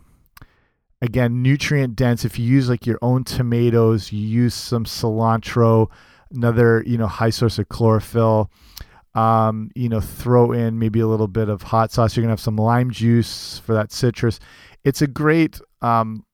again, 1.00 1.42
nutrient 1.42 1.96
dense. 1.96 2.24
If 2.24 2.38
you 2.38 2.46
use 2.46 2.68
like 2.68 2.86
your 2.86 2.98
own 3.02 3.24
tomatoes, 3.24 4.12
you 4.12 4.26
use 4.26 4.54
some 4.54 4.84
cilantro, 4.84 5.88
another, 6.32 6.82
you 6.86 6.98
know, 6.98 7.06
high 7.06 7.30
source 7.30 7.58
of 7.58 7.68
chlorophyll. 7.68 8.50
Um, 9.14 9.70
you 9.74 9.90
know, 9.90 10.00
throw 10.00 10.52
in 10.52 10.78
maybe 10.78 11.00
a 11.00 11.06
little 11.06 11.28
bit 11.28 11.50
of 11.50 11.60
hot 11.60 11.92
sauce. 11.92 12.16
You're 12.16 12.22
gonna 12.22 12.32
have 12.32 12.40
some 12.40 12.56
lime 12.56 12.90
juice 12.90 13.58
for 13.58 13.74
that 13.74 13.92
citrus. 13.92 14.40
It's 14.84 15.02
a 15.02 15.06
great 15.06 15.60
um, 15.82 16.24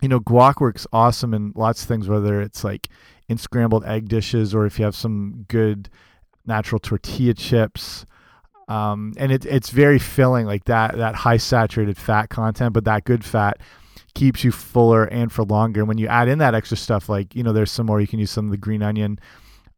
you 0.00 0.08
know, 0.08 0.20
guac 0.20 0.60
works 0.60 0.86
awesome 0.92 1.34
in 1.34 1.52
lots 1.54 1.82
of 1.82 1.88
things, 1.88 2.08
whether 2.08 2.40
it's 2.40 2.64
like 2.64 2.88
in 3.28 3.38
scrambled 3.38 3.84
egg 3.84 4.08
dishes 4.08 4.54
or 4.54 4.66
if 4.66 4.78
you 4.78 4.84
have 4.84 4.94
some 4.94 5.44
good 5.48 5.88
natural 6.46 6.78
tortilla 6.78 7.34
chips. 7.34 8.06
Um, 8.68 9.14
and 9.16 9.32
it, 9.32 9.46
it's 9.46 9.70
very 9.70 9.98
filling, 9.98 10.46
like 10.46 10.64
that 10.64 10.96
that 10.98 11.14
high 11.14 11.38
saturated 11.38 11.96
fat 11.96 12.28
content, 12.28 12.74
but 12.74 12.84
that 12.84 13.04
good 13.04 13.24
fat 13.24 13.58
keeps 14.14 14.44
you 14.44 14.52
fuller 14.52 15.04
and 15.04 15.32
for 15.32 15.44
longer. 15.44 15.80
And 15.80 15.88
when 15.88 15.98
you 15.98 16.06
add 16.06 16.28
in 16.28 16.38
that 16.38 16.54
extra 16.54 16.76
stuff, 16.76 17.08
like 17.08 17.34
you 17.34 17.42
know, 17.42 17.52
there's 17.52 17.70
some 17.70 17.86
more 17.86 18.00
you 18.00 18.06
can 18.06 18.18
use 18.18 18.30
some 18.30 18.44
of 18.46 18.50
the 18.50 18.58
green 18.58 18.82
onion, 18.82 19.18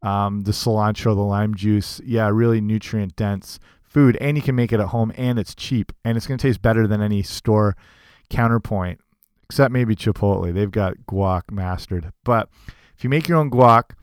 um, 0.01 0.41
the 0.41 0.51
cilantro, 0.51 1.15
the 1.15 1.21
lime 1.21 1.55
juice. 1.55 2.01
Yeah, 2.03 2.27
really 2.29 2.59
nutrient 2.59 3.15
dense 3.15 3.59
food, 3.81 4.17
and 4.19 4.35
you 4.35 4.43
can 4.43 4.55
make 4.55 4.73
it 4.73 4.79
at 4.79 4.87
home, 4.87 5.13
and 5.15 5.39
it's 5.39 5.55
cheap, 5.55 5.93
and 6.03 6.17
it's 6.17 6.27
going 6.27 6.37
to 6.37 6.47
taste 6.47 6.61
better 6.61 6.85
than 6.85 7.01
any 7.01 7.23
store 7.23 7.77
counterpoint 8.29 8.99
except 9.51 9.73
maybe 9.73 9.97
Chipotle. 9.97 10.53
They've 10.53 10.71
got 10.71 10.95
guac 11.09 11.51
mastered. 11.51 12.13
But 12.23 12.47
if 12.95 13.03
you 13.03 13.09
make 13.09 13.27
your 13.27 13.37
own 13.37 13.51
guac, 13.51 13.95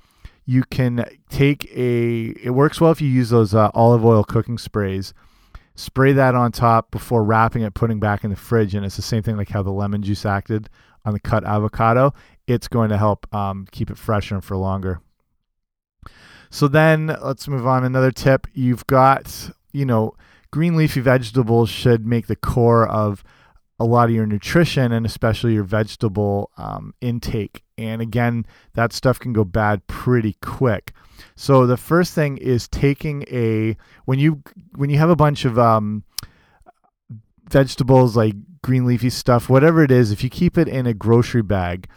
you 0.44 0.62
can 0.64 1.06
take 1.30 1.64
a. 1.74 2.34
It 2.42 2.50
works 2.50 2.82
well 2.82 2.90
if 2.90 3.00
you 3.00 3.08
use 3.08 3.30
those 3.30 3.54
uh, 3.54 3.70
olive 3.72 4.04
oil 4.04 4.24
cooking 4.24 4.58
sprays. 4.58 5.14
Spray 5.74 6.12
that 6.12 6.34
on 6.34 6.52
top 6.52 6.90
before 6.90 7.24
wrapping 7.24 7.62
it, 7.62 7.72
putting 7.72 7.98
back 7.98 8.24
in 8.24 8.30
the 8.30 8.36
fridge, 8.36 8.74
and 8.74 8.84
it's 8.84 8.96
the 8.96 9.02
same 9.02 9.22
thing 9.22 9.38
like 9.38 9.48
how 9.48 9.62
the 9.62 9.70
lemon 9.70 10.02
juice 10.02 10.26
acted 10.26 10.68
on 11.06 11.14
the 11.14 11.20
cut 11.20 11.44
avocado. 11.46 12.12
It's 12.46 12.68
going 12.68 12.90
to 12.90 12.98
help 12.98 13.32
um, 13.34 13.66
keep 13.70 13.90
it 13.90 13.96
fresher 13.96 14.34
and 14.34 14.44
for 14.44 14.56
longer. 14.58 15.00
So 16.50 16.68
then 16.68 17.16
let's 17.22 17.48
move 17.48 17.66
on. 17.66 17.84
Another 17.84 18.10
tip: 18.10 18.46
you've 18.52 18.86
got 18.86 19.50
you 19.72 19.86
know 19.86 20.12
green 20.50 20.76
leafy 20.76 21.00
vegetables 21.00 21.70
should 21.70 22.06
make 22.06 22.26
the 22.26 22.36
core 22.36 22.86
of 22.86 23.24
a 23.80 23.84
lot 23.84 24.08
of 24.08 24.14
your 24.14 24.26
nutrition 24.26 24.92
and 24.92 25.06
especially 25.06 25.54
your 25.54 25.64
vegetable 25.64 26.50
um, 26.56 26.94
intake. 27.00 27.62
And 27.76 28.02
again, 28.02 28.44
that 28.74 28.92
stuff 28.92 29.20
can 29.20 29.32
go 29.32 29.44
bad 29.44 29.86
pretty 29.86 30.36
quick. 30.40 30.92
So 31.36 31.66
the 31.66 31.76
first 31.76 32.14
thing 32.14 32.38
is 32.38 32.66
taking 32.68 33.24
a 33.30 33.76
when 34.04 34.18
you 34.18 34.42
when 34.74 34.90
you 34.90 34.98
have 34.98 35.10
a 35.10 35.16
bunch 35.16 35.44
of 35.44 35.58
um, 35.58 36.04
vegetables 37.48 38.16
like 38.16 38.34
green 38.62 38.84
leafy 38.84 39.10
stuff, 39.10 39.48
whatever 39.48 39.82
it 39.82 39.90
is, 39.90 40.10
if 40.10 40.24
you 40.24 40.30
keep 40.30 40.58
it 40.58 40.68
in 40.68 40.86
a 40.86 40.94
grocery 40.94 41.42
bag, 41.42 41.88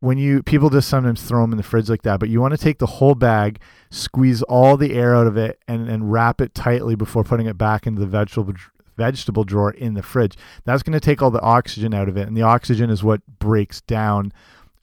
when 0.00 0.18
you 0.18 0.42
people 0.42 0.70
just 0.70 0.88
sometimes 0.88 1.22
throw 1.22 1.42
them 1.42 1.52
in 1.52 1.56
the 1.56 1.62
fridge 1.62 1.88
like 1.88 2.02
that, 2.02 2.20
but 2.20 2.28
you 2.28 2.40
want 2.40 2.52
to 2.52 2.58
take 2.58 2.78
the 2.78 2.86
whole 2.86 3.14
bag, 3.14 3.60
squeeze 3.90 4.42
all 4.42 4.76
the 4.76 4.94
air 4.94 5.14
out 5.14 5.26
of 5.26 5.36
it, 5.36 5.58
and 5.66 5.88
and 5.88 6.12
wrap 6.12 6.40
it 6.40 6.54
tightly 6.54 6.94
before 6.94 7.24
putting 7.24 7.46
it 7.46 7.58
back 7.58 7.86
into 7.86 8.00
the 8.00 8.06
vegetable 8.06 8.54
vegetable 8.96 9.44
drawer 9.44 9.70
in 9.70 9.94
the 9.94 10.02
fridge. 10.02 10.36
That's 10.64 10.82
going 10.82 10.94
to 10.94 11.00
take 11.00 11.22
all 11.22 11.30
the 11.30 11.40
oxygen 11.40 11.94
out 11.94 12.08
of 12.08 12.16
it, 12.16 12.26
and 12.26 12.36
the 12.36 12.42
oxygen 12.42 12.90
is 12.90 13.04
what 13.04 13.20
breaks 13.38 13.80
down 13.82 14.32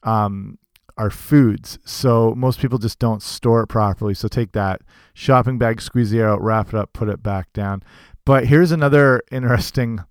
um, 0.04 0.58
our 0.98 1.10
foods. 1.10 1.80
So 1.86 2.34
most 2.36 2.60
people 2.60 2.78
just 2.78 3.00
don't 3.00 3.22
store 3.22 3.62
it 3.64 3.68
properly. 3.68 4.14
So 4.14 4.28
take 4.28 4.52
that 4.54 4.82
shopping 5.14 5.58
bag, 5.58 5.82
squeeze 5.82 6.12
the 6.12 6.20
air 6.20 6.30
out, 6.30 6.42
wrap 6.42 6.70
it 6.70 6.76
up, 6.76 6.94
put 6.94 7.10
it 7.10 7.24
back 7.24 7.52
down. 7.54 7.84
But 8.26 8.46
here's 8.46 8.72
another 8.72 9.22
interesting 9.32 10.02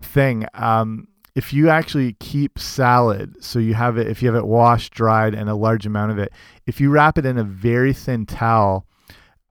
thing. 0.00 0.46
Um, 0.54 1.08
if 1.34 1.52
you 1.52 1.68
actually 1.68 2.12
keep 2.20 2.58
salad, 2.58 3.42
so 3.42 3.58
you 3.58 3.74
have 3.74 3.98
it, 3.98 4.06
if 4.06 4.22
you 4.22 4.28
have 4.28 4.36
it 4.36 4.46
washed, 4.46 4.94
dried, 4.94 5.34
and 5.34 5.48
a 5.48 5.54
large 5.54 5.84
amount 5.84 6.12
of 6.12 6.18
it, 6.18 6.32
if 6.66 6.80
you 6.80 6.90
wrap 6.90 7.18
it 7.18 7.26
in 7.26 7.38
a 7.38 7.44
very 7.44 7.92
thin 7.92 8.24
towel 8.24 8.86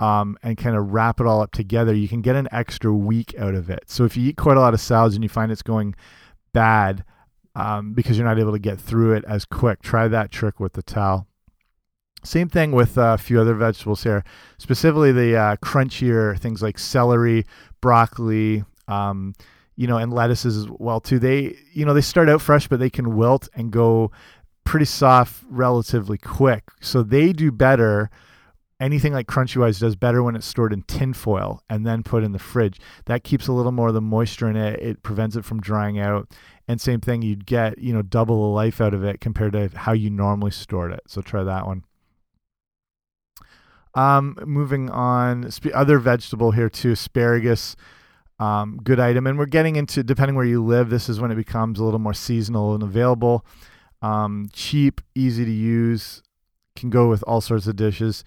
um, 0.04 0.38
and 0.44 0.58
kind 0.58 0.76
of 0.76 0.92
wrap 0.92 1.22
it 1.22 1.26
all 1.26 1.42
up 1.42 1.54
together, 1.54 1.94
you 1.94 2.10
can 2.10 2.22
get 2.22 2.36
an 2.36 2.50
extra 2.52 2.94
week 2.94 3.34
out 3.40 3.56
of 3.56 3.70
it. 3.70 3.86
So 3.88 4.04
if 4.04 4.18
you 4.18 4.30
eat 4.30 4.36
quite 4.36 4.58
a 4.58 4.60
lot 4.60 4.74
of 4.74 4.82
salads 4.82 5.16
and 5.16 5.24
you 5.24 5.30
find 5.30 5.50
it's 5.50 5.62
going 5.62 5.96
bad 6.52 7.06
um, 7.56 7.94
because 7.94 8.18
you're 8.18 8.28
not 8.28 8.38
able 8.38 8.52
to 8.52 8.60
get 8.60 8.82
through 8.82 9.14
it 9.14 9.24
as 9.26 9.46
quick, 9.46 9.82
try 9.82 10.10
that 10.10 10.30
trick 10.30 10.60
with 10.60 10.74
the 10.74 10.84
towel. 10.84 11.26
Same 12.22 12.50
thing 12.50 12.74
with 12.74 12.98
uh, 12.98 13.14
a 13.14 13.18
few 13.18 13.40
other 13.40 13.54
vegetables 13.54 14.04
here, 14.04 14.26
specifically 14.58 15.14
the 15.14 15.38
uh, 15.38 15.56
crunchier 15.58 16.38
things 16.38 16.62
like 16.62 16.80
celery, 16.80 17.46
broccoli, 17.80 18.66
um, 18.90 19.34
you 19.78 19.88
know, 19.88 19.98
and 19.98 20.12
lettuces 20.12 20.58
as 20.58 20.68
well 20.70 21.00
too. 21.00 21.18
They, 21.18 21.56
you 21.72 21.86
know, 21.86 21.94
they 21.94 22.02
start 22.02 22.28
out 22.28 22.42
fresh, 22.42 22.68
but 22.68 22.82
they 22.82 22.90
can 22.90 23.16
wilt 23.16 23.48
and 23.56 23.72
go 23.72 24.12
pretty 24.66 24.86
soft 24.86 25.46
relatively 25.50 26.18
quick. 26.18 26.64
So 26.82 27.04
they 27.04 27.32
do 27.32 27.54
better 27.54 28.10
anything 28.84 29.14
like 29.14 29.28
Crunchywise 29.28 29.80
does 29.80 29.96
better 29.96 30.22
when 30.22 30.36
it's 30.36 30.46
stored 30.46 30.74
in 30.74 30.82
tin 30.84 31.14
foil 31.14 31.62
and 31.70 31.86
then 31.86 32.04
put 32.04 32.24
in 32.24 32.34
the 32.34 32.40
fridge. 32.40 32.80
That 33.06 33.24
keeps 33.24 33.48
a 33.48 33.54
little 33.54 33.72
more 33.72 33.88
of 33.88 33.94
the 33.94 34.02
moisture 34.02 34.50
in 34.50 34.56
it. 34.56 34.80
It 34.82 35.04
prevents 35.04 35.36
it 35.36 35.46
from 35.46 35.62
drying 35.62 36.00
out. 36.00 36.32
And 36.68 36.80
same 36.80 37.02
thing, 37.02 37.22
you'd 37.22 37.46
get 37.46 37.78
you 37.80 37.94
know 37.94 38.02
double 38.02 38.42
the 38.42 38.56
life 38.56 38.82
out 38.82 38.94
of 38.94 39.04
it 39.04 39.22
compared 39.22 39.54
to 39.54 39.70
how 39.76 39.94
you 39.94 40.10
normally 40.10 40.52
stored 40.52 40.92
it. 40.92 41.02
So 41.08 41.22
try 41.22 41.44
that 41.44 41.66
one. 41.66 41.84
Um, 43.96 44.36
moving 44.46 44.90
on, 44.90 45.50
other 45.74 46.00
vegetable 46.00 46.52
here 46.52 46.70
too, 46.70 46.92
asparagus. 46.92 47.76
Um, 48.40 48.80
good 48.84 49.00
item, 49.00 49.28
and 49.28 49.38
we're 49.38 49.46
getting 49.46 49.76
into 49.76 50.04
depending 50.04 50.36
where 50.36 50.46
you 50.46 50.64
live. 50.64 50.90
This 50.90 51.08
is 51.08 51.20
when 51.22 51.32
it 51.32 51.36
becomes 51.36 51.80
a 51.80 51.84
little 51.84 52.00
more 52.00 52.16
seasonal 52.16 52.74
and 52.74 52.84
available. 52.84 53.46
um, 54.04 54.50
cheap, 54.52 55.02
easy 55.16 55.46
to 55.46 55.52
use, 55.52 56.22
can 56.76 56.90
go 56.90 57.08
with 57.10 57.24
all 57.26 57.42
sorts 57.42 57.68
of 57.68 57.76
dishes. 57.78 58.24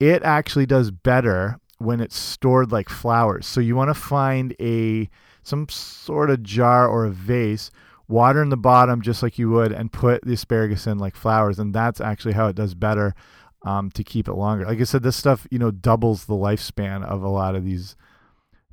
It 0.00 0.22
actually 0.22 0.66
does 0.66 0.90
better 0.90 1.60
when 1.78 2.00
it's 2.00 2.18
stored 2.18 2.72
like 2.72 2.88
flowers. 2.88 3.46
So 3.46 3.60
you 3.60 3.76
want 3.76 3.88
to 3.88 3.94
find 3.94 4.54
a 4.60 5.08
some 5.42 5.68
sort 5.68 6.30
of 6.30 6.42
jar 6.42 6.86
or 6.88 7.04
a 7.04 7.10
vase, 7.10 7.70
water 8.08 8.42
in 8.42 8.50
the 8.50 8.56
bottom 8.56 9.00
just 9.00 9.22
like 9.22 9.38
you 9.38 9.50
would, 9.50 9.72
and 9.72 9.92
put 9.92 10.22
the 10.24 10.32
asparagus 10.32 10.86
in 10.86 10.98
like 10.98 11.16
flowers, 11.16 11.58
and 11.58 11.74
that's 11.74 12.00
actually 12.00 12.34
how 12.34 12.48
it 12.48 12.56
does 12.56 12.74
better 12.74 13.14
um, 13.62 13.90
to 13.92 14.02
keep 14.02 14.28
it 14.28 14.34
longer. 14.34 14.64
Like 14.64 14.80
I 14.80 14.84
said, 14.84 15.02
this 15.02 15.16
stuff 15.16 15.46
you 15.50 15.58
know 15.58 15.70
doubles 15.70 16.24
the 16.24 16.34
lifespan 16.34 17.04
of 17.04 17.22
a 17.22 17.28
lot 17.28 17.54
of 17.54 17.64
these 17.64 17.96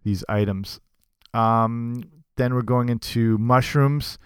these 0.04 0.24
items. 0.30 0.80
Um, 1.34 2.04
then 2.38 2.54
we're 2.54 2.62
going 2.62 2.90
into 2.90 3.38
mushrooms. 3.38 4.18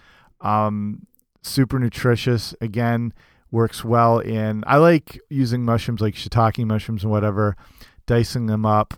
Um, 0.42 1.08
super 1.42 1.80
nutritious. 1.80 2.54
Again, 2.62 3.14
works 3.52 3.84
well 3.84 4.20
in. 4.20 4.64
I 4.66 4.78
like 4.78 5.20
using 5.30 5.64
mushrooms 5.64 6.02
like 6.02 6.16
shiitake 6.16 6.66
mushrooms 6.66 7.04
and 7.04 7.12
whatever, 7.12 7.56
dicing 8.06 8.46
them 8.46 8.66
up, 8.66 8.94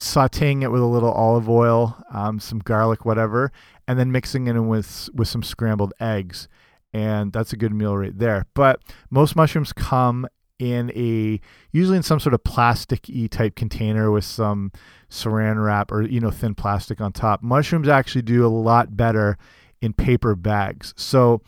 sautéing 0.00 0.62
it 0.62 0.68
with 0.68 0.80
a 0.80 0.86
little 0.86 1.12
olive 1.12 1.48
oil, 1.48 2.02
um, 2.12 2.40
some 2.40 2.58
garlic, 2.60 3.04
whatever, 3.04 3.52
and 3.86 3.98
then 3.98 4.12
mixing 4.12 4.46
it 4.46 4.56
in 4.56 4.68
with 4.68 5.08
with 5.14 5.28
some 5.28 5.42
scrambled 5.42 5.92
eggs. 6.00 6.48
And 6.92 7.32
that's 7.32 7.52
a 7.52 7.56
good 7.56 7.74
meal 7.74 7.96
right 7.96 8.18
there. 8.18 8.46
But 8.54 8.80
most 9.10 9.36
mushrooms 9.36 9.72
come 9.72 10.26
in 10.58 10.90
a 10.96 11.40
usually 11.70 11.96
in 11.96 12.02
some 12.02 12.18
sort 12.18 12.34
of 12.34 12.42
plastic 12.42 13.08
e 13.08 13.28
type 13.28 13.54
container 13.54 14.10
with 14.10 14.24
some 14.24 14.72
saran 15.08 15.62
wrap 15.62 15.92
or 15.92 16.02
you 16.02 16.20
know 16.20 16.30
thin 16.30 16.54
plastic 16.54 17.00
on 17.00 17.12
top. 17.12 17.42
Mushrooms 17.42 17.88
actually 17.88 18.22
do 18.22 18.44
a 18.44 18.48
lot 18.48 18.96
better 18.96 19.36
in 19.80 19.92
paper 19.92 20.34
bags. 20.34 20.94
So 20.96 21.42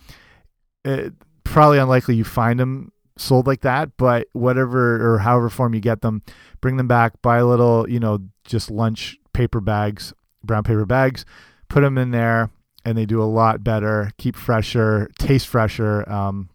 it, 0.84 1.12
probably 1.50 1.78
unlikely 1.78 2.14
you 2.14 2.24
find 2.24 2.60
them 2.60 2.92
sold 3.16 3.46
like 3.46 3.60
that, 3.62 3.90
but 3.96 4.28
whatever 4.32 5.14
or 5.14 5.18
however 5.18 5.50
form 5.50 5.74
you 5.74 5.80
get 5.80 6.00
them, 6.00 6.22
bring 6.60 6.76
them 6.76 6.88
back, 6.88 7.20
buy 7.22 7.38
a 7.38 7.46
little, 7.46 7.88
you 7.88 8.00
know, 8.00 8.18
just 8.44 8.70
lunch 8.70 9.18
paper 9.32 9.60
bags, 9.60 10.14
brown 10.42 10.62
paper 10.62 10.86
bags, 10.86 11.24
put 11.68 11.82
them 11.82 11.98
in 11.98 12.12
there, 12.12 12.50
and 12.84 12.96
they 12.96 13.04
do 13.04 13.22
a 13.22 13.24
lot 13.24 13.62
better, 13.62 14.10
keep 14.16 14.36
fresher, 14.36 15.10
taste 15.18 15.48
fresher, 15.48 16.08
um, 16.10 16.48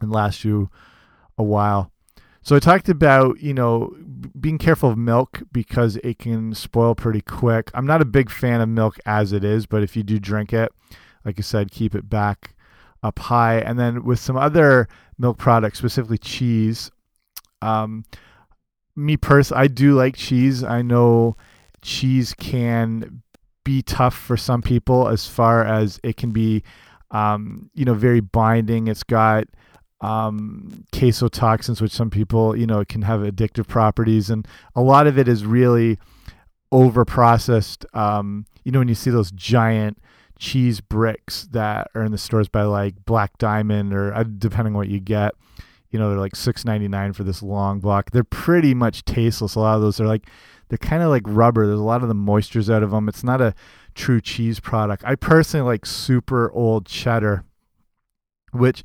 and 0.00 0.12
last 0.12 0.44
you 0.44 0.70
a 1.36 1.42
while. 1.42 1.90
So 2.42 2.56
I 2.56 2.60
talked 2.60 2.88
about, 2.88 3.40
you 3.40 3.54
know, 3.54 3.94
being 4.38 4.58
careful 4.58 4.90
of 4.90 4.98
milk 4.98 5.42
because 5.52 5.96
it 5.96 6.18
can 6.18 6.54
spoil 6.54 6.94
pretty 6.94 7.20
quick. 7.20 7.70
I'm 7.74 7.86
not 7.86 8.02
a 8.02 8.06
big 8.06 8.30
fan 8.30 8.60
of 8.60 8.68
milk 8.68 8.98
as 9.06 9.32
it 9.32 9.44
is, 9.44 9.66
but 9.66 9.82
if 9.82 9.96
you 9.96 10.02
do 10.02 10.18
drink 10.18 10.52
it, 10.52 10.72
like 11.24 11.38
I 11.38 11.42
said, 11.42 11.70
keep 11.70 11.94
it 11.94 12.08
back 12.08 12.54
up 13.02 13.18
high. 13.18 13.58
And 13.58 13.78
then 13.78 14.04
with 14.04 14.18
some 14.18 14.36
other 14.36 14.88
milk 15.18 15.38
products, 15.38 15.78
specifically 15.78 16.18
cheese, 16.18 16.90
um, 17.62 18.04
me 18.96 19.16
personally, 19.16 19.62
I 19.62 19.66
do 19.68 19.94
like 19.94 20.16
cheese. 20.16 20.64
I 20.64 20.82
know 20.82 21.36
cheese 21.82 22.34
can 22.34 23.22
be 23.64 23.82
tough 23.82 24.16
for 24.16 24.36
some 24.36 24.62
people 24.62 25.08
as 25.08 25.26
far 25.26 25.64
as 25.64 26.00
it 26.02 26.16
can 26.16 26.30
be, 26.30 26.62
um, 27.10 27.70
you 27.74 27.84
know, 27.84 27.94
very 27.94 28.20
binding. 28.20 28.88
It's 28.88 29.02
got 29.04 29.44
um, 30.00 30.84
toxins, 30.92 31.80
which 31.80 31.92
some 31.92 32.10
people, 32.10 32.56
you 32.56 32.66
know, 32.66 32.84
can 32.84 33.02
have 33.02 33.20
addictive 33.20 33.66
properties, 33.66 34.30
and 34.30 34.46
a 34.74 34.80
lot 34.80 35.06
of 35.06 35.18
it 35.18 35.28
is 35.28 35.44
really 35.44 35.98
over 36.70 37.04
processed. 37.04 37.84
Um, 37.94 38.46
you 38.64 38.72
know, 38.72 38.78
when 38.78 38.88
you 38.88 38.94
see 38.94 39.10
those 39.10 39.30
giant 39.32 39.98
cheese 40.38 40.80
bricks 40.80 41.48
that 41.50 41.90
are 41.94 42.04
in 42.04 42.12
the 42.12 42.18
stores 42.18 42.48
by 42.48 42.62
like 42.62 43.04
Black 43.04 43.36
Diamond 43.38 43.92
or 43.92 44.14
uh, 44.14 44.22
depending 44.22 44.74
on 44.74 44.78
what 44.78 44.88
you 44.88 45.00
get, 45.00 45.34
you 45.90 45.98
know, 45.98 46.10
they're 46.10 46.18
like 46.18 46.36
six 46.36 46.64
ninety 46.64 46.88
nine 46.88 47.12
for 47.12 47.24
this 47.24 47.42
long 47.42 47.80
block. 47.80 48.10
They're 48.12 48.24
pretty 48.24 48.74
much 48.74 49.04
tasteless. 49.04 49.54
A 49.54 49.60
lot 49.60 49.76
of 49.76 49.82
those 49.82 50.00
are 50.00 50.06
like 50.06 50.26
they're 50.68 50.78
kind 50.78 51.02
of 51.02 51.10
like 51.10 51.22
rubber. 51.26 51.66
There's 51.66 51.80
a 51.80 51.84
lot 51.84 52.02
of 52.02 52.08
the 52.08 52.14
moistures 52.14 52.72
out 52.72 52.82
of 52.82 52.90
them. 52.90 53.08
It's 53.08 53.24
not 53.24 53.40
a 53.40 53.54
true 53.94 54.20
cheese 54.20 54.60
product. 54.60 55.02
I 55.04 55.16
personally 55.16 55.66
like 55.66 55.86
super 55.86 56.50
old 56.52 56.86
cheddar, 56.86 57.44
which 58.52 58.82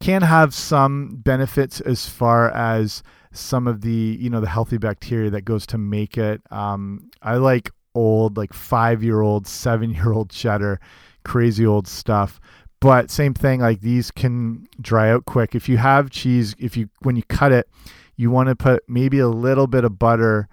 can 0.00 0.22
have 0.22 0.54
some 0.54 1.16
benefits 1.16 1.80
as 1.80 2.08
far 2.08 2.50
as 2.50 3.02
some 3.32 3.66
of 3.66 3.82
the 3.82 4.16
you 4.18 4.30
know 4.30 4.40
the 4.40 4.48
healthy 4.48 4.78
bacteria 4.78 5.30
that 5.30 5.42
goes 5.42 5.66
to 5.66 5.78
make 5.78 6.18
it. 6.18 6.40
Um, 6.50 7.10
I 7.22 7.36
like 7.36 7.70
old 7.96 8.36
like 8.36 8.52
five 8.52 9.02
year 9.02 9.20
old, 9.20 9.46
seven 9.46 9.90
year 9.90 10.12
old 10.12 10.30
cheddar, 10.30 10.80
crazy 11.24 11.66
old 11.66 11.88
stuff. 11.88 12.40
But 12.80 13.10
same 13.10 13.34
thing, 13.34 13.60
like 13.60 13.80
these 13.80 14.10
can 14.10 14.68
dry 14.80 15.10
out 15.10 15.24
quick. 15.24 15.54
If 15.54 15.68
you 15.68 15.78
have 15.78 16.10
cheese, 16.10 16.54
if 16.58 16.76
you 16.76 16.88
when 17.02 17.16
you 17.16 17.22
cut 17.24 17.50
it, 17.52 17.68
you 18.16 18.30
want 18.30 18.48
to 18.48 18.54
put 18.54 18.84
maybe 18.88 19.18
a 19.18 19.28
little 19.28 19.66
bit 19.66 19.84
of 19.84 19.98
butter 19.98 20.48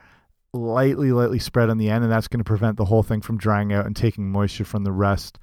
lightly, 0.53 1.11
lightly 1.11 1.39
spread 1.39 1.69
on 1.69 1.77
the 1.77 1.89
end, 1.89 2.03
and 2.03 2.11
that's 2.11 2.27
going 2.27 2.39
to 2.39 2.43
prevent 2.43 2.77
the 2.77 2.85
whole 2.85 3.03
thing 3.03 3.21
from 3.21 3.37
drying 3.37 3.73
out 3.73 3.85
and 3.85 3.95
taking 3.95 4.31
moisture 4.31 4.65
from 4.65 4.83
the 4.83 4.91
rest. 4.91 5.37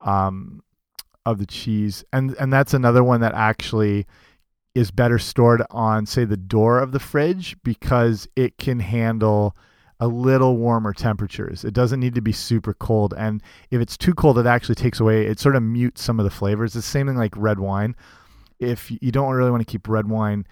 Um, 0.00 0.62
of 1.26 1.38
the 1.38 1.46
cheese, 1.46 2.04
and 2.12 2.34
and 2.38 2.52
that's 2.52 2.72
another 2.72 3.02
one 3.02 3.20
that 3.20 3.34
actually 3.34 4.06
is 4.74 4.90
better 4.90 5.18
stored 5.18 5.62
on 5.70 6.06
say 6.06 6.24
the 6.24 6.36
door 6.36 6.78
of 6.78 6.92
the 6.92 7.00
fridge 7.00 7.56
because 7.64 8.28
it 8.36 8.58
can 8.58 8.78
handle 8.78 9.56
a 9.98 10.06
little 10.06 10.56
warmer 10.56 10.92
temperatures. 10.92 11.64
It 11.64 11.72
doesn't 11.72 12.00
need 12.00 12.14
to 12.14 12.20
be 12.20 12.32
super 12.32 12.74
cold, 12.74 13.14
and 13.16 13.42
if 13.70 13.80
it's 13.80 13.96
too 13.96 14.14
cold, 14.14 14.38
it 14.38 14.46
actually 14.46 14.74
takes 14.74 15.00
away. 15.00 15.26
It 15.26 15.40
sort 15.40 15.56
of 15.56 15.62
mutes 15.62 16.02
some 16.02 16.20
of 16.20 16.24
the 16.24 16.30
flavors. 16.30 16.76
It's 16.76 16.86
the 16.86 16.90
same 16.90 17.06
thing 17.06 17.16
like 17.16 17.36
red 17.36 17.58
wine. 17.58 17.96
If 18.58 18.90
you 18.90 19.12
don't 19.12 19.32
really 19.32 19.50
want 19.50 19.66
to 19.66 19.70
keep 19.70 19.88
red 19.88 20.08
wine 20.08 20.46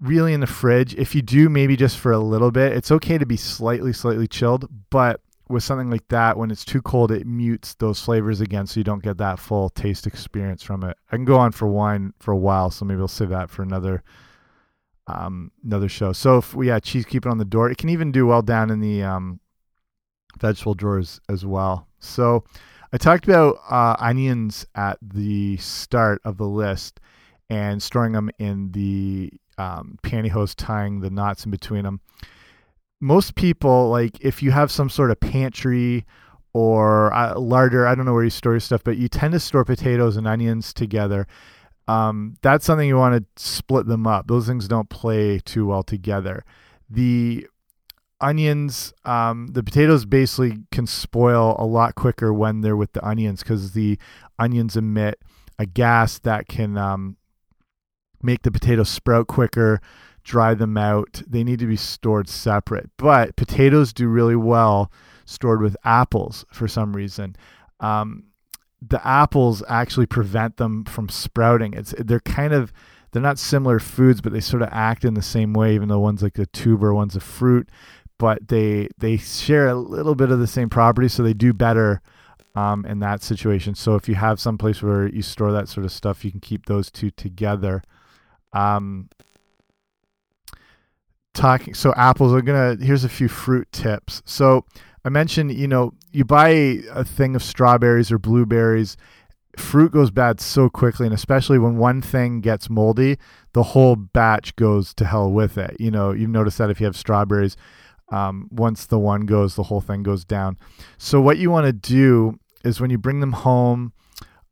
really 0.00 0.34
in 0.34 0.40
the 0.40 0.46
fridge, 0.46 0.94
if 0.94 1.14
you 1.14 1.22
do, 1.22 1.48
maybe 1.48 1.76
just 1.76 1.98
for 1.98 2.12
a 2.12 2.18
little 2.18 2.50
bit, 2.50 2.72
it's 2.72 2.90
okay 2.90 3.18
to 3.18 3.26
be 3.26 3.36
slightly, 3.36 3.92
slightly 3.92 4.26
chilled, 4.26 4.68
but 4.90 5.20
with 5.48 5.62
something 5.62 5.90
like 5.90 6.06
that, 6.08 6.36
when 6.36 6.50
it's 6.50 6.64
too 6.64 6.82
cold, 6.82 7.12
it 7.12 7.26
mutes 7.26 7.74
those 7.74 8.00
flavors 8.00 8.40
again, 8.40 8.66
so 8.66 8.80
you 8.80 8.84
don't 8.84 9.02
get 9.02 9.18
that 9.18 9.38
full 9.38 9.70
taste 9.70 10.06
experience 10.06 10.62
from 10.62 10.82
it. 10.82 10.96
I 11.10 11.16
can 11.16 11.24
go 11.24 11.38
on 11.38 11.52
for 11.52 11.68
wine 11.68 12.12
for 12.18 12.32
a 12.32 12.36
while, 12.36 12.70
so 12.70 12.84
maybe 12.84 13.00
I'll 13.00 13.08
save 13.08 13.28
that 13.30 13.48
for 13.48 13.62
another 13.62 14.02
um, 15.06 15.50
another 15.64 15.88
show. 15.88 16.12
So 16.12 16.38
if 16.38 16.54
we, 16.54 16.68
yeah, 16.68 16.78
cheese 16.80 17.04
keep 17.04 17.26
it 17.26 17.28
on 17.28 17.38
the 17.38 17.44
door. 17.44 17.70
It 17.70 17.78
can 17.78 17.88
even 17.88 18.12
do 18.12 18.26
well 18.26 18.42
down 18.42 18.70
in 18.70 18.80
the 18.80 19.02
um, 19.02 19.40
vegetable 20.38 20.74
drawers 20.74 21.20
as 21.28 21.44
well. 21.44 21.86
So 21.98 22.44
I 22.92 22.98
talked 22.98 23.26
about 23.26 23.58
uh, 23.70 23.96
onions 23.98 24.66
at 24.74 24.98
the 25.02 25.56
start 25.58 26.20
of 26.24 26.36
the 26.36 26.46
list 26.46 27.00
and 27.48 27.82
storing 27.82 28.12
them 28.12 28.30
in 28.38 28.72
the 28.72 29.32
um, 29.58 29.98
pantyhose, 30.02 30.54
tying 30.56 31.00
the 31.00 31.10
knots 31.10 31.44
in 31.44 31.50
between 31.50 31.84
them 31.84 32.00
most 33.00 33.34
people 33.34 33.90
like 33.90 34.18
if 34.20 34.42
you 34.42 34.50
have 34.50 34.70
some 34.70 34.88
sort 34.88 35.10
of 35.10 35.20
pantry 35.20 36.04
or 36.52 37.12
uh, 37.12 37.38
larder, 37.38 37.86
I 37.86 37.94
don't 37.94 38.06
know 38.06 38.14
where 38.14 38.24
you 38.24 38.30
store 38.30 38.54
your 38.54 38.60
stuff, 38.60 38.82
but 38.82 38.96
you 38.96 39.08
tend 39.08 39.32
to 39.34 39.40
store 39.40 39.64
potatoes 39.64 40.16
and 40.16 40.26
onions 40.26 40.72
together. 40.72 41.26
Um, 41.88 42.36
that's 42.42 42.64
something 42.64 42.88
you 42.88 42.96
want 42.96 43.36
to 43.36 43.42
split 43.42 43.86
them 43.86 44.06
up. 44.06 44.26
Those 44.26 44.46
things 44.46 44.66
don't 44.68 44.88
play 44.88 45.38
too 45.38 45.66
well 45.66 45.82
together. 45.82 46.44
The 46.90 47.46
onions, 48.20 48.92
um, 49.04 49.48
the 49.48 49.62
potatoes 49.62 50.04
basically 50.04 50.58
can 50.72 50.86
spoil 50.86 51.54
a 51.58 51.66
lot 51.66 51.94
quicker 51.94 52.32
when 52.32 52.60
they're 52.60 52.76
with 52.76 52.92
the 52.92 53.06
onions 53.06 53.42
because 53.42 53.72
the 53.72 53.98
onions 54.38 54.76
emit 54.76 55.20
a 55.58 55.66
gas 55.66 56.18
that 56.20 56.48
can 56.48 56.76
um, 56.76 57.16
make 58.22 58.42
the 58.42 58.50
potatoes 58.50 58.88
sprout 58.88 59.26
quicker, 59.26 59.80
dry 60.24 60.54
them 60.54 60.76
out. 60.76 61.22
They 61.26 61.44
need 61.44 61.58
to 61.60 61.66
be 61.66 61.76
stored 61.76 62.28
separate. 62.28 62.90
But 62.96 63.36
potatoes 63.36 63.92
do 63.92 64.08
really 64.08 64.36
well 64.36 64.90
stored 65.24 65.62
with 65.62 65.76
apples 65.84 66.44
for 66.50 66.68
some 66.68 66.94
reason. 66.94 67.36
Um, 67.80 68.24
the 68.80 69.04
apples 69.06 69.62
actually 69.68 70.06
prevent 70.06 70.56
them 70.56 70.84
from 70.84 71.08
sprouting. 71.08 71.74
It's 71.74 71.94
they're 71.98 72.20
kind 72.20 72.52
of 72.52 72.72
they're 73.12 73.22
not 73.22 73.38
similar 73.38 73.78
foods, 73.78 74.20
but 74.20 74.32
they 74.32 74.40
sort 74.40 74.62
of 74.62 74.68
act 74.72 75.04
in 75.04 75.14
the 75.14 75.22
same 75.22 75.52
way. 75.52 75.74
Even 75.74 75.88
though 75.88 76.00
one's 76.00 76.22
like 76.22 76.38
a 76.38 76.46
tuber, 76.46 76.94
one's 76.94 77.16
a 77.16 77.20
fruit, 77.20 77.68
but 78.18 78.48
they 78.48 78.88
they 78.98 79.16
share 79.16 79.68
a 79.68 79.74
little 79.74 80.14
bit 80.14 80.30
of 80.30 80.38
the 80.38 80.46
same 80.46 80.68
properties, 80.68 81.14
so 81.14 81.22
they 81.22 81.34
do 81.34 81.52
better 81.52 82.02
um, 82.54 82.84
in 82.84 82.98
that 83.00 83.22
situation. 83.22 83.74
So 83.74 83.94
if 83.94 84.08
you 84.08 84.14
have 84.16 84.40
some 84.40 84.58
place 84.58 84.82
where 84.82 85.06
you 85.08 85.22
store 85.22 85.52
that 85.52 85.68
sort 85.68 85.84
of 85.84 85.92
stuff, 85.92 86.24
you 86.24 86.30
can 86.30 86.40
keep 86.40 86.66
those 86.66 86.90
two 86.90 87.10
together. 87.10 87.82
Um, 88.52 89.08
talking 91.36 91.74
so 91.74 91.92
apples 91.96 92.32
are 92.32 92.40
gonna 92.40 92.76
here's 92.80 93.04
a 93.04 93.10
few 93.10 93.28
fruit 93.28 93.70
tips 93.70 94.22
so 94.24 94.64
i 95.06 95.08
mentioned 95.08 95.54
you 95.54 95.68
know 95.68 95.92
you 96.12 96.24
buy 96.24 96.48
a 96.92 97.04
thing 97.04 97.34
of 97.34 97.42
strawberries 97.42 98.12
or 98.12 98.18
blueberries 98.18 98.96
fruit 99.56 99.90
goes 99.90 100.10
bad 100.10 100.38
so 100.38 100.68
quickly 100.68 101.06
and 101.06 101.14
especially 101.14 101.58
when 101.58 101.78
one 101.78 102.02
thing 102.02 102.42
gets 102.42 102.68
moldy 102.68 103.16
the 103.54 103.62
whole 103.72 103.96
batch 103.96 104.54
goes 104.56 104.92
to 104.92 105.06
hell 105.06 105.32
with 105.32 105.56
it. 105.56 105.74
You 105.80 105.90
know 105.90 106.12
you've 106.12 106.28
noticed 106.28 106.58
that 106.58 106.68
if 106.68 106.78
you 106.78 106.84
have 106.84 106.96
strawberries 106.96 107.56
um, 108.12 108.48
once 108.50 108.84
the 108.84 108.98
one 108.98 109.22
goes 109.22 109.54
the 109.54 109.62
whole 109.62 109.80
thing 109.80 110.02
goes 110.02 110.26
down. 110.26 110.58
So 110.98 111.22
what 111.22 111.38
you 111.38 111.50
want 111.50 111.66
to 111.66 111.72
do 111.72 112.38
is 112.64 112.80
when 112.80 112.90
you 112.90 112.98
bring 112.98 113.20
them 113.20 113.32
home 113.32 113.92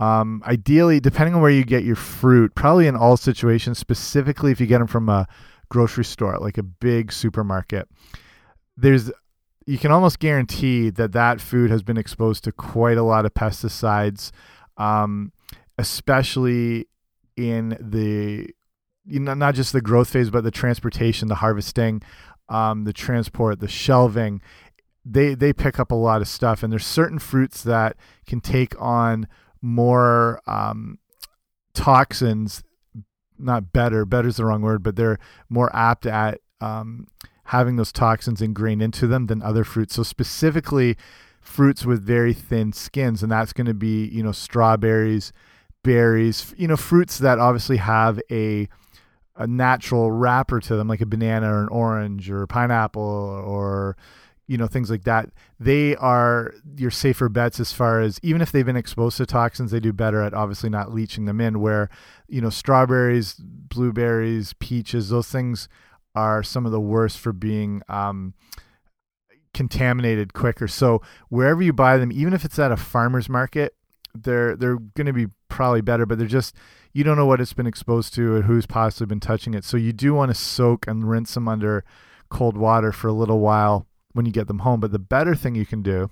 Um, 0.00 0.42
ideally, 0.46 1.00
depending 1.00 1.34
on 1.34 1.40
where 1.42 1.52
you 1.52 1.64
get 1.64 1.84
your 1.84 1.96
fruit, 1.96 2.54
probably 2.54 2.86
in 2.86 2.96
all 2.96 3.16
situations, 3.16 3.78
specifically 3.78 4.50
if 4.52 4.60
you 4.60 4.66
get 4.66 4.78
them 4.78 4.88
from 4.88 5.08
a 5.08 5.26
grocery 5.68 6.04
store, 6.04 6.36
like 6.38 6.58
a 6.58 6.62
big 6.62 7.12
supermarket, 7.12 7.88
there's 8.76 9.10
you 9.66 9.78
can 9.78 9.90
almost 9.90 10.18
guarantee 10.18 10.90
that 10.90 11.12
that 11.12 11.40
food 11.40 11.70
has 11.70 11.82
been 11.82 11.96
exposed 11.96 12.44
to 12.44 12.52
quite 12.52 12.98
a 12.98 13.02
lot 13.02 13.24
of 13.24 13.32
pesticides, 13.34 14.30
um, 14.76 15.32
especially 15.78 16.88
in 17.36 17.76
the 17.80 18.50
you 19.06 19.20
know 19.20 19.34
not 19.34 19.54
just 19.54 19.72
the 19.72 19.80
growth 19.80 20.10
phase, 20.10 20.30
but 20.30 20.44
the 20.44 20.50
transportation, 20.50 21.28
the 21.28 21.36
harvesting, 21.36 22.02
um, 22.48 22.84
the 22.84 22.92
transport, 22.92 23.60
the 23.60 23.68
shelving. 23.68 24.40
They 25.04 25.34
they 25.34 25.52
pick 25.52 25.78
up 25.78 25.90
a 25.90 25.96
lot 25.96 26.20
of 26.20 26.28
stuff, 26.28 26.62
and 26.62 26.72
there's 26.72 26.86
certain 26.86 27.18
fruits 27.18 27.62
that 27.62 27.96
can 28.26 28.40
take 28.40 28.80
on 28.80 29.28
more 29.62 30.40
um, 30.46 30.98
toxins. 31.74 32.62
Not 33.36 33.72
better, 33.72 34.04
better 34.04 34.28
is 34.28 34.36
the 34.36 34.44
wrong 34.44 34.62
word, 34.62 34.82
but 34.82 34.94
they're 34.94 35.18
more 35.48 35.74
apt 35.74 36.06
at 36.06 36.40
um, 36.60 37.08
having 37.44 37.76
those 37.76 37.92
toxins 37.92 38.40
ingrained 38.40 38.82
into 38.82 39.06
them 39.06 39.26
than 39.26 39.42
other 39.42 39.64
fruits. 39.64 39.94
So 39.94 40.02
specifically, 40.02 40.96
fruits 41.40 41.84
with 41.84 42.02
very 42.02 42.32
thin 42.32 42.72
skins, 42.72 43.22
and 43.22 43.30
that's 43.30 43.52
going 43.52 43.66
to 43.66 43.74
be 43.74 44.06
you 44.06 44.22
know 44.22 44.32
strawberries, 44.32 45.32
berries, 45.82 46.54
you 46.56 46.68
know 46.68 46.76
fruits 46.76 47.18
that 47.18 47.38
obviously 47.38 47.76
have 47.76 48.20
a 48.30 48.68
a 49.36 49.46
natural 49.46 50.12
wrapper 50.12 50.60
to 50.60 50.76
them, 50.76 50.88
like 50.88 51.00
a 51.00 51.06
banana 51.06 51.52
or 51.52 51.62
an 51.62 51.68
orange 51.68 52.30
or 52.30 52.46
pineapple 52.46 53.02
or 53.02 53.96
you 54.46 54.56
know 54.56 54.66
things 54.66 54.90
like 54.90 55.04
that. 55.04 55.30
They 55.58 55.96
are 55.96 56.54
your 56.76 56.90
safer 56.90 57.28
bets 57.28 57.60
as 57.60 57.72
far 57.72 58.00
as 58.00 58.18
even 58.22 58.40
if 58.42 58.52
they've 58.52 58.66
been 58.66 58.76
exposed 58.76 59.16
to 59.18 59.26
toxins, 59.26 59.70
they 59.70 59.80
do 59.80 59.92
better 59.92 60.22
at 60.22 60.34
obviously 60.34 60.70
not 60.70 60.92
leaching 60.92 61.24
them 61.24 61.40
in. 61.40 61.60
Where 61.60 61.88
you 62.28 62.40
know 62.40 62.50
strawberries, 62.50 63.34
blueberries, 63.38 64.54
peaches, 64.54 65.08
those 65.10 65.28
things 65.28 65.68
are 66.14 66.42
some 66.42 66.66
of 66.66 66.72
the 66.72 66.80
worst 66.80 67.18
for 67.18 67.32
being 67.32 67.82
um, 67.88 68.34
contaminated 69.52 70.34
quicker. 70.34 70.68
So 70.68 71.02
wherever 71.28 71.62
you 71.62 71.72
buy 71.72 71.96
them, 71.96 72.12
even 72.12 72.32
if 72.32 72.44
it's 72.44 72.58
at 72.58 72.72
a 72.72 72.76
farmer's 72.76 73.28
market, 73.28 73.74
they're 74.14 74.54
they're 74.56 74.76
going 74.76 75.06
to 75.06 75.12
be 75.12 75.26
probably 75.48 75.80
better, 75.80 76.06
but 76.06 76.18
they're 76.18 76.26
just 76.26 76.54
you 76.92 77.02
don't 77.02 77.16
know 77.16 77.26
what 77.26 77.40
it's 77.40 77.52
been 77.52 77.66
exposed 77.66 78.14
to 78.14 78.36
or 78.36 78.42
who's 78.42 78.66
possibly 78.66 79.06
been 79.06 79.20
touching 79.20 79.54
it. 79.54 79.64
So 79.64 79.76
you 79.76 79.92
do 79.92 80.14
want 80.14 80.30
to 80.30 80.34
soak 80.34 80.86
and 80.86 81.08
rinse 81.08 81.34
them 81.34 81.48
under 81.48 81.84
cold 82.28 82.56
water 82.56 82.92
for 82.92 83.08
a 83.08 83.12
little 83.12 83.40
while 83.40 83.86
when 84.12 84.26
you 84.26 84.32
get 84.32 84.46
them 84.46 84.60
home. 84.60 84.80
But 84.80 84.92
the 84.92 84.98
better 84.98 85.34
thing 85.34 85.54
you 85.54 85.66
can 85.66 85.82
do 85.82 86.10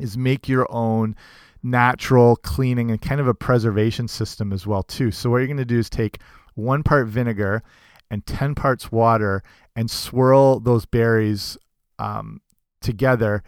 is 0.00 0.16
make 0.16 0.48
your 0.48 0.66
own 0.70 1.14
natural 1.62 2.36
cleaning 2.36 2.90
and 2.90 3.00
kind 3.00 3.20
of 3.20 3.28
a 3.28 3.34
preservation 3.34 4.08
system 4.08 4.52
as 4.52 4.66
well 4.66 4.82
too. 4.82 5.10
So 5.10 5.28
what 5.28 5.38
you're 5.38 5.46
going 5.46 5.58
to 5.58 5.64
do 5.66 5.78
is 5.78 5.90
take 5.90 6.20
one 6.54 6.82
part 6.82 7.06
vinegar 7.08 7.62
and 8.10 8.26
10 8.26 8.54
parts 8.54 8.90
water 8.90 9.42
and 9.76 9.90
swirl 9.90 10.60
those 10.60 10.84
berries 10.86 11.56
um, 11.98 12.40
together 12.80 13.42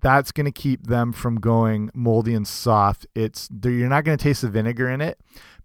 that's 0.00 0.30
going 0.30 0.46
to 0.46 0.52
keep 0.52 0.86
them 0.86 1.12
from 1.12 1.40
going 1.40 1.90
moldy 1.92 2.32
and 2.32 2.46
soft. 2.46 3.04
It's 3.16 3.48
you're 3.64 3.88
not 3.88 4.04
going 4.04 4.16
to 4.16 4.22
taste 4.22 4.42
the 4.42 4.48
vinegar 4.48 4.88
in 4.88 5.00
it 5.00 5.18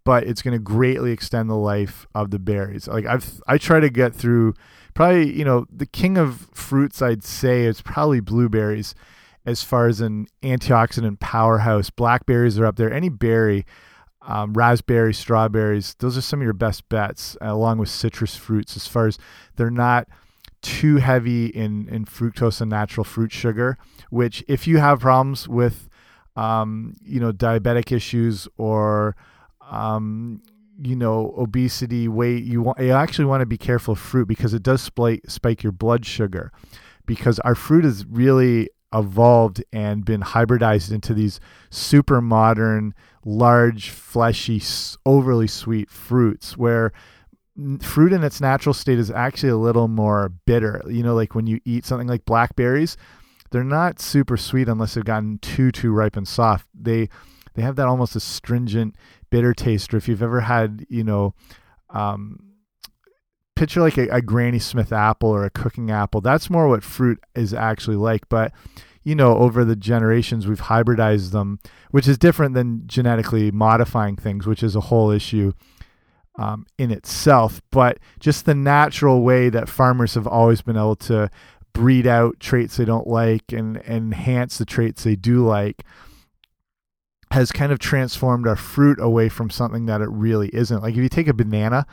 but 0.05 0.25
it's 0.25 0.41
going 0.41 0.51
to 0.51 0.59
greatly 0.59 1.13
extend 1.13 1.49
the 1.49 1.55
life 1.55 2.05
of 2.13 2.31
the 2.31 2.39
berries. 2.39 2.87
Like 2.87 3.05
i've 3.05 3.41
i 3.47 3.57
try 3.57 3.79
to 3.79 3.89
get 3.89 4.13
through 4.13 4.53
probably 4.93 5.31
you 5.35 5.45
know 5.45 5.65
the 5.71 5.85
king 5.85 6.17
of 6.17 6.49
fruits 6.53 7.01
i'd 7.01 7.23
say 7.23 7.63
is 7.63 7.81
probably 7.81 8.19
blueberries 8.19 8.93
as 9.45 9.63
far 9.63 9.87
as 9.87 10.01
an 10.01 10.27
antioxidant 10.41 11.19
powerhouse. 11.19 11.89
Blackberries 11.89 12.57
are 12.59 12.65
up 12.65 12.77
there. 12.77 12.91
Any 12.91 13.09
berry 13.09 13.65
um, 14.27 14.53
raspberries, 14.53 15.17
strawberries, 15.17 15.95
those 15.99 16.17
are 16.17 16.21
some 16.21 16.39
of 16.39 16.43
your 16.43 16.53
best 16.53 16.87
bets, 16.89 17.35
along 17.41 17.77
with 17.77 17.89
citrus 17.89 18.35
fruits, 18.35 18.75
as 18.75 18.87
far 18.87 19.07
as 19.07 19.17
they're 19.55 19.69
not 19.69 20.07
too 20.61 20.97
heavy 20.97 21.47
in, 21.47 21.87
in 21.89 22.05
fructose 22.05 22.61
and 22.61 22.69
natural 22.69 23.03
fruit 23.03 23.31
sugar, 23.31 23.77
which 24.09 24.43
if 24.47 24.65
you 24.65 24.77
have 24.77 25.01
problems 25.01 25.47
with, 25.47 25.89
um, 26.35 26.95
you 27.03 27.19
know, 27.19 27.31
diabetic 27.33 27.91
issues 27.91 28.47
or, 28.57 29.15
um, 29.69 30.41
you 30.81 30.95
know, 30.95 31.33
obesity, 31.37 32.07
weight, 32.07 32.43
you 32.43 32.61
want, 32.61 32.79
you 32.79 32.91
actually 32.91 33.25
want 33.25 33.41
to 33.41 33.45
be 33.45 33.57
careful 33.57 33.91
of 33.91 33.99
fruit 33.99 34.27
because 34.27 34.53
it 34.53 34.63
does 34.63 34.81
spike, 34.81 35.21
spike 35.27 35.63
your 35.63 35.73
blood 35.73 36.05
sugar 36.05 36.51
because 37.05 37.39
our 37.39 37.55
fruit 37.55 37.83
is 37.85 38.05
really 38.05 38.69
evolved 38.93 39.63
and 39.71 40.05
been 40.05 40.21
hybridized 40.21 40.91
into 40.91 41.13
these 41.13 41.39
super 41.69 42.21
modern, 42.21 42.93
large, 43.25 43.89
fleshy, 43.89 44.61
overly 45.05 45.47
sweet 45.47 45.89
fruits 45.89 46.57
where 46.57 46.91
fruit 47.81 48.13
in 48.13 48.23
its 48.23 48.41
natural 48.41 48.73
state 48.73 48.99
is 48.99 49.11
actually 49.11 49.49
a 49.49 49.57
little 49.57 49.87
more 49.87 50.29
bitter. 50.45 50.81
You 50.87 51.03
know, 51.03 51.15
like 51.15 51.35
when 51.35 51.47
you 51.47 51.59
eat 51.65 51.85
something 51.85 52.07
like 52.07 52.25
blackberries, 52.25 52.97
they're 53.51 53.63
not 53.63 53.99
super 53.99 54.37
sweet 54.37 54.67
unless 54.67 54.95
they've 54.95 55.05
gotten 55.05 55.37
too 55.39 55.71
too 55.71 55.91
ripe 55.91 56.17
and 56.17 56.27
soft. 56.27 56.67
They 56.73 57.09
they 57.53 57.61
have 57.61 57.75
that 57.75 57.87
almost 57.87 58.15
astringent 58.15 58.95
bitter 59.29 59.53
taste. 59.53 59.93
Or 59.93 59.97
if 59.97 60.07
you've 60.07 60.23
ever 60.23 60.41
had, 60.41 60.85
you 60.89 61.03
know, 61.03 61.35
um, 61.91 62.52
picture 63.55 63.81
like 63.81 63.97
a, 63.97 64.07
a 64.09 64.21
Granny 64.21 64.59
Smith 64.59 64.91
apple 64.91 65.29
or 65.29 65.45
a 65.45 65.49
cooking 65.49 65.91
apple. 65.91 66.21
That's 66.21 66.49
more 66.49 66.67
what 66.67 66.83
fruit 66.83 67.23
is 67.35 67.53
actually 67.53 67.97
like. 67.97 68.27
But 68.29 68.51
you 69.03 69.15
know, 69.15 69.37
over 69.37 69.65
the 69.65 69.75
generations, 69.75 70.47
we've 70.47 70.61
hybridized 70.61 71.31
them, 71.31 71.59
which 71.91 72.07
is 72.07 72.17
different 72.17 72.55
than 72.55 72.83
genetically 72.87 73.51
modifying 73.51 74.15
things, 74.15 74.47
which 74.47 74.63
is 74.63 74.75
a 74.75 74.81
whole 74.81 75.11
issue 75.11 75.51
um, 76.39 76.65
in 76.77 76.89
itself. 76.89 77.61
But 77.69 77.99
just 78.19 78.45
the 78.45 78.55
natural 78.55 79.21
way 79.21 79.49
that 79.49 79.69
farmers 79.69 80.13
have 80.15 80.27
always 80.27 80.61
been 80.61 80.77
able 80.77 80.95
to 80.97 81.29
breed 81.73 82.07
out 82.07 82.39
traits 82.39 82.77
they 82.77 82.85
don't 82.85 83.07
like 83.07 83.51
and, 83.51 83.77
and 83.77 84.13
enhance 84.13 84.57
the 84.57 84.65
traits 84.65 85.03
they 85.03 85.15
do 85.15 85.45
like 85.45 85.83
has 87.31 87.51
kind 87.51 87.71
of 87.71 87.79
transformed 87.79 88.47
our 88.47 88.55
fruit 88.55 88.99
away 88.99 89.27
from 89.27 89.49
something 89.49 89.87
that 89.87 90.01
it 90.01 90.09
really 90.09 90.49
isn't. 90.53 90.83
Like 90.83 90.93
if 90.93 91.01
you 91.01 91.09
take 91.09 91.27
a 91.27 91.33
banana, 91.33 91.87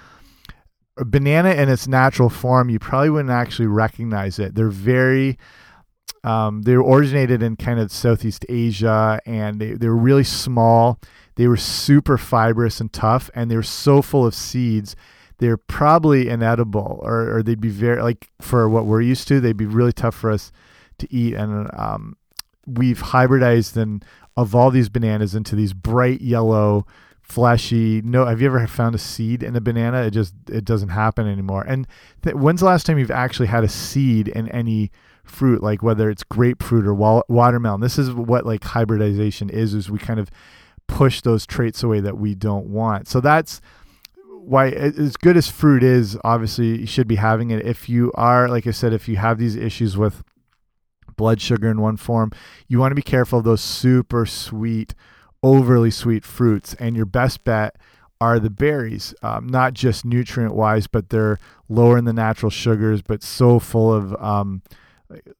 a 1.00 1.04
banana 1.04 1.50
in 1.50 1.68
its 1.68 1.88
natural 1.88 2.28
form, 2.28 2.68
you 2.68 2.78
probably 2.78 3.10
wouldn't 3.10 3.30
actually 3.30 3.66
recognize 3.66 4.38
it. 4.38 4.54
They're 4.54 4.68
very 4.68 5.38
um, 6.22 6.62
they 6.62 6.74
originated 6.74 7.42
in 7.42 7.56
kind 7.56 7.80
of 7.80 7.90
Southeast 7.90 8.44
Asia, 8.48 9.20
and 9.24 9.58
they, 9.58 9.72
they 9.72 9.88
were 9.88 9.96
really 9.96 10.24
small. 10.24 11.00
They 11.36 11.48
were 11.48 11.56
super 11.56 12.18
fibrous 12.18 12.80
and 12.80 12.92
tough, 12.92 13.30
and 13.34 13.50
they 13.50 13.56
were 13.56 13.62
so 13.62 14.02
full 14.02 14.26
of 14.26 14.34
seeds. 14.34 14.96
They're 15.38 15.56
probably 15.56 16.28
inedible, 16.28 17.00
or, 17.02 17.38
or 17.38 17.42
they'd 17.42 17.60
be 17.60 17.70
very 17.70 18.02
like 18.02 18.28
for 18.42 18.68
what 18.68 18.84
we're 18.84 19.00
used 19.00 19.28
to. 19.28 19.40
They'd 19.40 19.56
be 19.56 19.64
really 19.64 19.94
tough 19.94 20.14
for 20.14 20.30
us 20.30 20.52
to 20.98 21.10
eat, 21.10 21.34
and 21.34 21.70
um, 21.72 22.18
we've 22.66 23.00
hybridized 23.00 23.78
and 23.78 24.04
evolved 24.36 24.76
these 24.76 24.90
bananas 24.90 25.34
into 25.34 25.56
these 25.56 25.72
bright 25.72 26.20
yellow 26.20 26.86
fleshy 27.30 28.02
no 28.02 28.26
have 28.26 28.40
you 28.40 28.46
ever 28.48 28.66
found 28.66 28.94
a 28.94 28.98
seed 28.98 29.42
in 29.42 29.54
a 29.54 29.60
banana? 29.60 30.02
It 30.02 30.10
just 30.10 30.34
it 30.48 30.64
doesn't 30.64 30.88
happen 30.88 31.28
anymore. 31.28 31.64
And 31.66 31.86
when's 32.24 32.60
the 32.60 32.66
last 32.66 32.86
time 32.86 32.98
you've 32.98 33.10
actually 33.10 33.46
had 33.46 33.62
a 33.62 33.68
seed 33.68 34.28
in 34.28 34.48
any 34.48 34.90
fruit 35.24 35.62
like 35.62 35.82
whether 35.82 36.10
it's 36.10 36.24
grapefruit 36.24 36.86
or 36.86 36.94
wa 36.94 37.22
watermelon? 37.28 37.80
This 37.80 37.98
is 37.98 38.12
what 38.12 38.44
like 38.44 38.64
hybridization 38.64 39.48
is 39.48 39.74
is 39.74 39.90
we 39.90 39.98
kind 39.98 40.18
of 40.18 40.30
push 40.88 41.20
those 41.20 41.46
traits 41.46 41.84
away 41.84 42.00
that 42.00 42.18
we 42.18 42.34
don't 42.34 42.66
want. 42.66 43.06
So 43.06 43.20
that's 43.20 43.60
why 44.24 44.70
as 44.70 45.16
good 45.16 45.36
as 45.36 45.48
fruit 45.48 45.84
is 45.84 46.18
obviously 46.24 46.80
you 46.80 46.86
should 46.86 47.06
be 47.06 47.16
having 47.16 47.52
it. 47.52 47.64
If 47.64 47.88
you 47.88 48.10
are 48.16 48.48
like 48.48 48.66
i 48.66 48.72
said 48.72 48.92
if 48.92 49.08
you 49.08 49.16
have 49.16 49.38
these 49.38 49.54
issues 49.54 49.96
with 49.96 50.24
blood 51.16 51.40
sugar 51.40 51.70
in 51.70 51.80
one 51.80 51.98
form 51.98 52.32
you 52.66 52.78
want 52.78 52.90
to 52.90 52.96
be 52.96 53.02
careful 53.02 53.40
of 53.40 53.44
those 53.44 53.60
super 53.60 54.24
sweet 54.24 54.94
overly 55.42 55.90
sweet 55.90 56.24
fruits. 56.24 56.74
And 56.74 56.96
your 56.96 57.06
best 57.06 57.44
bet 57.44 57.76
are 58.20 58.38
the 58.38 58.50
berries, 58.50 59.14
um, 59.22 59.46
not 59.48 59.72
just 59.72 60.04
nutrient 60.04 60.54
wise, 60.54 60.86
but 60.86 61.08
they're 61.08 61.38
lower 61.68 61.96
in 61.96 62.04
the 62.04 62.12
natural 62.12 62.50
sugars, 62.50 63.00
but 63.00 63.22
so 63.22 63.58
full 63.58 63.92
of, 63.92 64.14
um, 64.22 64.62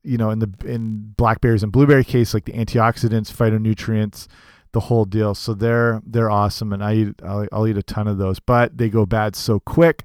you 0.02 0.16
know, 0.16 0.30
in 0.30 0.38
the 0.38 0.50
in 0.64 1.12
blackberries 1.16 1.62
and 1.62 1.70
blueberry 1.70 2.04
case, 2.04 2.32
like 2.32 2.46
the 2.46 2.52
antioxidants, 2.52 3.30
phytonutrients, 3.30 4.26
the 4.72 4.80
whole 4.80 5.04
deal. 5.04 5.34
So 5.34 5.54
they're 5.54 6.00
they're 6.04 6.30
awesome, 6.30 6.72
and 6.72 6.82
I 6.82 6.94
eat 6.94 7.14
I'll, 7.22 7.46
I'll 7.52 7.68
eat 7.68 7.76
a 7.76 7.82
ton 7.82 8.08
of 8.08 8.18
those, 8.18 8.40
but 8.40 8.78
they 8.78 8.88
go 8.88 9.06
bad 9.06 9.36
so 9.36 9.60
quick, 9.60 10.04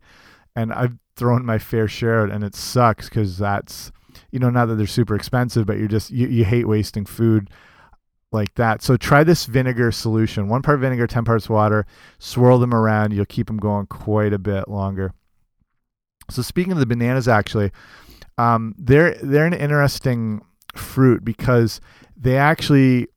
and 0.56 0.74
I've 0.74 0.98
thrown 1.16 1.46
my 1.46 1.58
fair 1.58 1.88
share, 1.88 2.26
and 2.26 2.44
it 2.44 2.56
sucks 2.56 3.10
because 3.10 3.38
that's 3.38 3.92
you 4.32 4.40
know 4.40 4.50
not 4.50 4.66
that 4.66 4.76
they're 4.76 4.86
super 4.86 5.16
expensive, 5.16 5.66
but 5.66 5.78
you're 5.78 5.88
just 5.88 6.12
you, 6.12 6.28
you 6.28 6.44
hate 6.44 6.68
wasting 6.68 7.06
food 7.06 7.50
like 8.36 8.54
that. 8.56 8.84
So 8.84 8.98
try 8.98 9.24
this 9.24 9.46
vinegar 9.46 9.92
solution. 9.92 10.48
One 10.48 10.62
part 10.62 10.80
vinegar, 10.80 11.08
10 11.08 11.26
parts 11.26 11.50
water. 11.50 11.88
Swirl 12.20 12.60
them 12.60 12.74
around. 12.74 13.14
You'll 13.14 13.26
keep 13.26 13.48
them 13.48 13.58
going 13.58 13.88
quite 13.88 14.34
a 14.34 14.40
bit 14.40 14.68
longer. 14.68 15.14
So 16.30 16.42
speaking 16.44 16.74
of 16.74 16.80
the 16.80 16.86
bananas, 16.86 17.28
actually, 17.28 17.72
um, 18.38 18.76
they're 18.78 19.16
they're 19.16 19.46
an 19.46 19.54
interesting 19.54 20.42
fruit 20.76 21.24
because 21.24 21.80
they 22.18 22.38
actually 22.38 23.08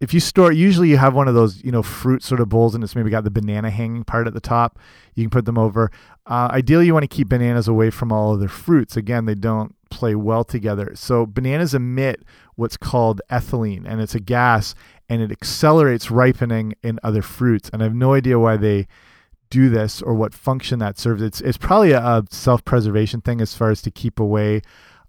if 0.00 0.12
you 0.12 0.20
store, 0.20 0.52
usually 0.52 0.88
you 0.88 0.98
have 0.98 1.14
one 1.14 1.26
of 1.26 1.34
those, 1.34 1.62
you 1.64 1.72
know, 1.72 1.82
fruit 1.82 2.22
sort 2.22 2.40
of 2.40 2.48
bowls 2.48 2.74
and 2.74 2.84
it's 2.84 2.94
maybe 2.94 3.10
got 3.10 3.24
the 3.24 3.30
banana 3.30 3.70
hanging 3.70 4.04
part 4.04 4.26
at 4.26 4.34
the 4.34 4.40
top. 4.40 4.78
You 5.14 5.24
can 5.24 5.30
put 5.30 5.46
them 5.46 5.56
over. 5.56 5.90
Uh, 6.26 6.48
ideally, 6.50 6.86
you 6.86 6.92
want 6.92 7.04
to 7.04 7.14
keep 7.14 7.28
bananas 7.28 7.66
away 7.66 7.90
from 7.90 8.12
all 8.12 8.34
other 8.34 8.48
fruits. 8.48 8.96
Again, 8.96 9.24
they 9.24 9.34
don't 9.34 9.74
play 9.96 10.14
well 10.14 10.44
together. 10.44 10.92
So 10.94 11.24
bananas 11.24 11.72
emit 11.72 12.22
what's 12.54 12.76
called 12.76 13.22
ethylene, 13.30 13.84
and 13.86 14.00
it's 14.00 14.14
a 14.14 14.20
gas, 14.20 14.74
and 15.08 15.22
it 15.22 15.32
accelerates 15.32 16.10
ripening 16.10 16.74
in 16.82 17.00
other 17.02 17.22
fruits. 17.22 17.70
And 17.72 17.82
I 17.82 17.86
have 17.86 17.94
no 17.94 18.12
idea 18.12 18.38
why 18.38 18.56
they 18.58 18.86
do 19.48 19.70
this 19.70 20.02
or 20.02 20.14
what 20.14 20.34
function 20.34 20.78
that 20.80 20.98
serves. 20.98 21.22
It's 21.22 21.40
it's 21.40 21.56
probably 21.56 21.92
a, 21.92 22.24
self 22.30 22.64
preservation 22.64 23.20
thing 23.22 23.40
as 23.40 23.54
far 23.54 23.70
as 23.70 23.80
to 23.82 23.90
keep 23.90 24.20
away 24.20 24.60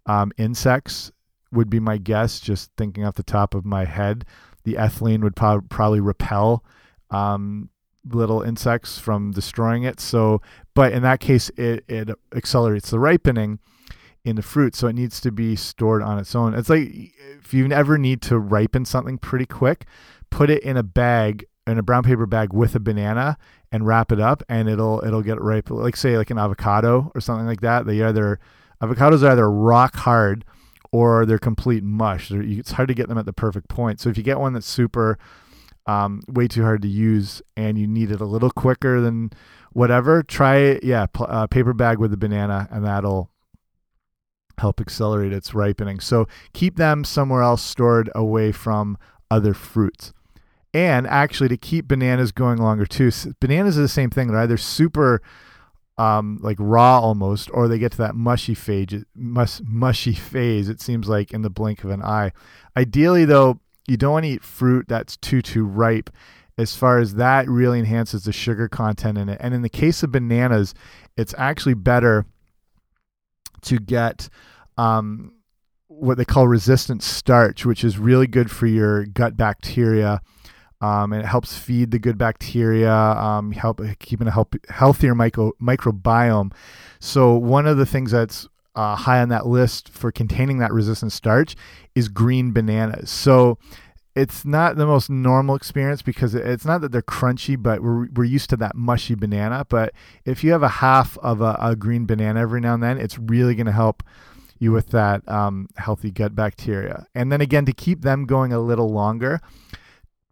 um, 0.06 0.32
insects 0.38 1.12
would 1.52 1.70
be 1.70 1.80
my 1.80 1.98
guess. 1.98 2.40
Just 2.40 2.72
thinking 2.78 3.04
off 3.04 3.16
the 3.16 3.24
top 3.24 3.54
of 3.54 3.66
my 3.66 3.86
head, 3.86 4.26
the 4.64 4.76
ethylene 4.76 5.22
would 5.22 5.36
pro 5.36 5.62
probably 5.62 6.00
repel 6.00 6.64
um, 7.12 7.70
little 8.10 8.42
insects 8.42 8.98
from 9.00 9.32
destroying 9.32 9.84
it. 9.84 10.00
So, 10.00 10.42
but 10.74 10.94
in 10.94 11.04
that 11.04 11.20
case, 11.20 11.50
it 11.58 11.84
it 11.88 12.10
accelerates 12.34 12.90
the 12.92 13.00
ripening 13.00 13.60
in 14.28 14.36
the 14.36 14.42
fruit, 14.42 14.76
so 14.76 14.88
it 14.88 14.94
needs 14.94 15.22
to 15.22 15.32
be 15.32 15.56
stored 15.56 16.04
on 16.04 16.20
its 16.20 16.36
own. 16.36 16.54
It's 16.54 16.70
like 16.70 16.90
if 17.40 17.54
you 17.54 17.72
ever 17.72 17.98
need 17.98 18.22
to 18.24 18.38
ripen 18.38 18.84
something 18.84 19.18
pretty 19.18 19.46
quick, 19.46 19.86
put 20.30 20.50
it 20.50 20.62
in 20.64 20.76
a 20.76 20.84
bag 20.84 21.46
in 21.66 21.78
a 21.78 21.84
brown 21.84 22.04
paper 22.04 22.26
bag 22.26 22.52
with 22.52 22.76
a 22.76 22.80
banana 22.80 23.38
and 23.72 23.88
wrap 23.88 24.12
it 24.12 24.20
up 24.20 24.44
and 24.50 24.68
it'll 24.68 25.02
it'll 25.06 25.22
get 25.22 25.42
ripe. 25.42 25.70
Like 25.70 25.96
say 25.96 26.18
like 26.18 26.30
an 26.30 26.38
avocado 26.38 27.10
or 27.16 27.22
something 27.22 27.48
like 27.48 27.62
that 27.62 27.86
they 27.86 28.04
either 28.04 28.40
avocados 28.82 29.24
are 29.24 29.32
either 29.32 29.50
rock 29.50 29.96
hard 29.96 30.44
or 30.92 31.26
they're 31.26 31.40
complete 31.40 31.84
mush. 31.84 32.28
They're, 32.28 32.42
it's 32.42 32.74
hard 32.74 32.90
to 32.90 32.94
get 32.94 33.08
them 33.08 33.18
at 33.18 33.26
the 33.26 33.34
perfect 33.34 33.70
point. 33.70 34.02
So 34.02 34.10
if 34.10 34.18
you 34.18 34.24
get 34.24 34.40
one 34.40 34.52
that's 34.52 34.68
super 34.68 35.18
um, 35.86 36.22
way 36.28 36.50
too 36.50 36.64
hard 36.64 36.82
to 36.82 36.90
use 36.90 37.42
and 37.56 37.78
you 37.78 37.88
need 37.88 38.12
it 38.12 38.20
a 38.20 38.26
little 38.26 38.52
quicker 38.52 39.00
than 39.00 39.32
whatever 39.72 40.22
try 40.22 40.58
it. 40.58 40.84
Yeah 40.84 41.06
uh, 41.18 41.48
paper 41.48 41.74
bag 41.74 41.98
with 41.98 42.12
a 42.12 42.18
banana 42.18 42.68
and 42.72 42.86
that'll 42.86 43.32
help 44.60 44.82
accelerate 44.82 45.34
its 45.34 45.54
ripening 45.54 46.00
so 46.00 46.28
keep 46.54 46.78
them 46.78 47.04
somewhere 47.04 47.42
else 47.42 47.62
stored 47.62 48.10
away 48.16 48.52
from 48.52 48.98
other 49.30 49.54
fruits 49.54 50.14
and 50.74 51.08
actually 51.08 51.50
to 51.50 51.58
keep 51.58 51.88
bananas 51.88 52.32
going 52.32 52.60
longer 52.60 52.86
too. 52.86 53.12
Bananas 53.40 53.80
are 53.80 53.82
the 53.82 53.88
same 53.88 54.12
thing. 54.12 54.28
They're 54.28 54.42
either 54.42 54.58
super 54.58 55.24
um, 55.98 56.38
like 56.42 56.58
raw 56.60 57.00
almost, 57.00 57.50
or 57.52 57.68
they 57.68 57.80
get 57.80 57.94
to 57.94 57.98
that 57.98 58.16
mushy 58.16 58.54
phase. 58.54 59.04
Mus 59.16 59.62
mushy 59.66 60.14
phase. 60.32 60.70
It 60.70 60.80
seems 60.80 61.08
like 61.08 61.32
in 61.32 61.42
the 61.42 61.50
blink 61.50 61.84
of 61.84 61.90
an 61.90 62.04
eye. 62.04 62.32
Ideally, 62.76 63.26
though, 63.26 63.60
you 63.88 63.98
don't 63.98 64.12
want 64.14 64.26
to 64.26 64.32
eat 64.32 64.44
fruit 64.44 64.88
that's 64.88 65.18
too 65.18 65.42
too 65.42 65.66
ripe. 65.66 66.12
As 66.60 66.76
far 66.76 67.00
as 67.00 67.16
that 67.16 67.48
really 67.48 67.80
enhances 67.80 68.24
the 68.24 68.32
sugar 68.32 68.68
content 68.68 69.18
in 69.18 69.30
it. 69.30 69.38
And 69.42 69.54
in 69.54 69.62
the 69.62 69.70
case 69.70 70.02
of 70.02 70.12
bananas, 70.12 70.74
it's 71.16 71.34
actually 71.38 71.76
better 71.76 72.26
to 73.68 73.78
get 73.78 74.30
um, 74.78 75.34
what 75.88 76.18
they 76.18 76.26
call 76.26 76.48
resistant 76.48 77.04
starch, 77.04 77.66
which 77.66 77.84
is 77.84 77.98
really 77.98 78.28
good 78.28 78.52
for 78.52 78.68
your 78.68 79.06
gut 79.06 79.38
bacteria 79.38 80.22
um, 80.82 81.12
and 81.12 81.24
it 81.24 81.26
helps 81.26 81.58
feed 81.58 81.92
the 81.92 82.00
good 82.00 82.18
bacteria, 82.18 82.94
um, 82.94 83.52
help 83.52 83.82
keeping 84.00 84.28
a 84.28 84.32
help, 84.32 84.56
healthier 84.70 85.16
micro, 85.16 85.52
microbiome. 85.62 86.54
So 87.00 87.36
one 87.36 87.66
of 87.66 87.78
the 87.78 87.86
things 87.86 88.12
that's 88.12 88.48
uh, 88.76 88.96
high 88.96 89.20
on 89.22 89.30
that 89.30 89.48
list 89.48 89.90
for 89.90 90.12
containing 90.12 90.60
that 90.60 90.72
resistant 90.72 91.12
starch 91.12 91.56
is 91.96 92.10
green 92.10 92.52
bananas. 92.52 93.10
So 93.10 93.58
it's 94.18 94.44
not 94.44 94.78
the 94.78 94.88
most 94.88 95.10
normal 95.10 95.56
experience 95.56 96.02
because 96.02 96.34
it's 96.34 96.66
not 96.66 96.82
that 96.82 96.92
they're 96.92 97.04
crunchy, 97.04 97.62
but 97.62 97.84
we're, 97.84 98.08
we're 98.08 98.24
used 98.24 98.50
to 98.50 98.58
that 98.58 98.76
mushy 98.76 99.14
banana. 99.14 99.66
But 99.70 99.94
if 100.26 100.44
you 100.44 100.52
have 100.54 100.64
a 100.64 100.68
half 100.68 101.18
of 101.20 101.40
a, 101.40 101.56
a 101.62 101.76
green 101.76 102.06
banana 102.06 102.42
every 102.42 102.60
now 102.60 102.74
and 102.74 102.82
then, 102.82 102.98
it's 102.98 103.20
really 103.20 103.54
going 103.54 103.68
to 103.68 103.72
help 103.72 104.02
you 104.58 104.72
with 104.72 104.88
that 104.88 105.28
um, 105.30 105.70
healthy 105.76 106.10
gut 106.10 106.36
bacteria. 106.36 107.06
And 107.14 107.32
then 107.32 107.42
again, 107.42 107.66
to 107.66 107.74
keep 107.74 108.02
them 108.02 108.26
going 108.26 108.52
a 108.52 108.60
little 108.60 108.90
longer, 108.90 109.40